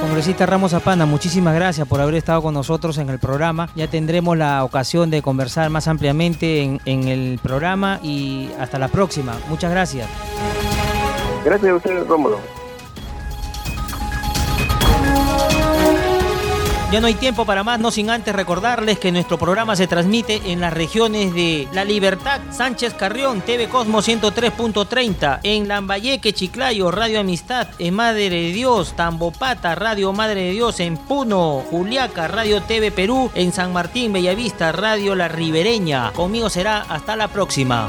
Congresista 0.00 0.46
Ramos 0.46 0.74
Apana, 0.74 1.06
muchísimas 1.06 1.54
gracias 1.54 1.86
por 1.86 2.00
haber 2.00 2.14
estado 2.14 2.42
con 2.42 2.54
nosotros 2.54 2.98
en 2.98 3.10
el 3.10 3.18
programa. 3.18 3.68
Ya 3.74 3.88
tendremos 3.88 4.36
la 4.36 4.64
ocasión 4.64 5.10
de 5.10 5.22
conversar 5.22 5.70
más 5.70 5.88
ampliamente 5.88 6.62
en, 6.62 6.80
en 6.84 7.06
el 7.06 7.38
programa 7.42 8.00
y 8.02 8.50
hasta 8.58 8.78
la 8.78 8.88
próxima. 8.88 9.36
Muchas 9.48 9.70
gracias. 9.70 10.08
Gracias 11.44 11.70
a 11.70 11.76
usted, 11.76 12.06
Rómulo. 12.06 12.59
Ya 16.92 17.00
no 17.00 17.06
hay 17.06 17.14
tiempo 17.14 17.44
para 17.44 17.62
más, 17.62 17.78
no 17.78 17.92
sin 17.92 18.10
antes 18.10 18.34
recordarles 18.34 18.98
que 18.98 19.12
nuestro 19.12 19.38
programa 19.38 19.76
se 19.76 19.86
transmite 19.86 20.40
en 20.46 20.60
las 20.60 20.72
regiones 20.72 21.32
de 21.32 21.68
La 21.72 21.84
Libertad, 21.84 22.40
Sánchez 22.50 22.94
Carrión, 22.94 23.42
TV 23.42 23.68
Cosmo 23.68 24.00
103.30, 24.02 25.38
en 25.44 25.68
Lambayeque, 25.68 26.32
Chiclayo, 26.32 26.90
Radio 26.90 27.20
Amistad, 27.20 27.68
en 27.78 27.94
Madre 27.94 28.28
de 28.28 28.50
Dios, 28.50 28.96
Tambopata, 28.96 29.76
Radio 29.76 30.12
Madre 30.12 30.42
de 30.42 30.50
Dios, 30.50 30.80
en 30.80 30.96
Puno, 30.96 31.62
Juliaca, 31.70 32.26
Radio 32.26 32.60
TV 32.60 32.90
Perú, 32.90 33.30
en 33.36 33.52
San 33.52 33.72
Martín, 33.72 34.12
Bellavista, 34.12 34.72
Radio 34.72 35.14
La 35.14 35.28
Ribereña. 35.28 36.10
Conmigo 36.10 36.50
será 36.50 36.80
hasta 36.88 37.14
la 37.14 37.28
próxima. 37.28 37.88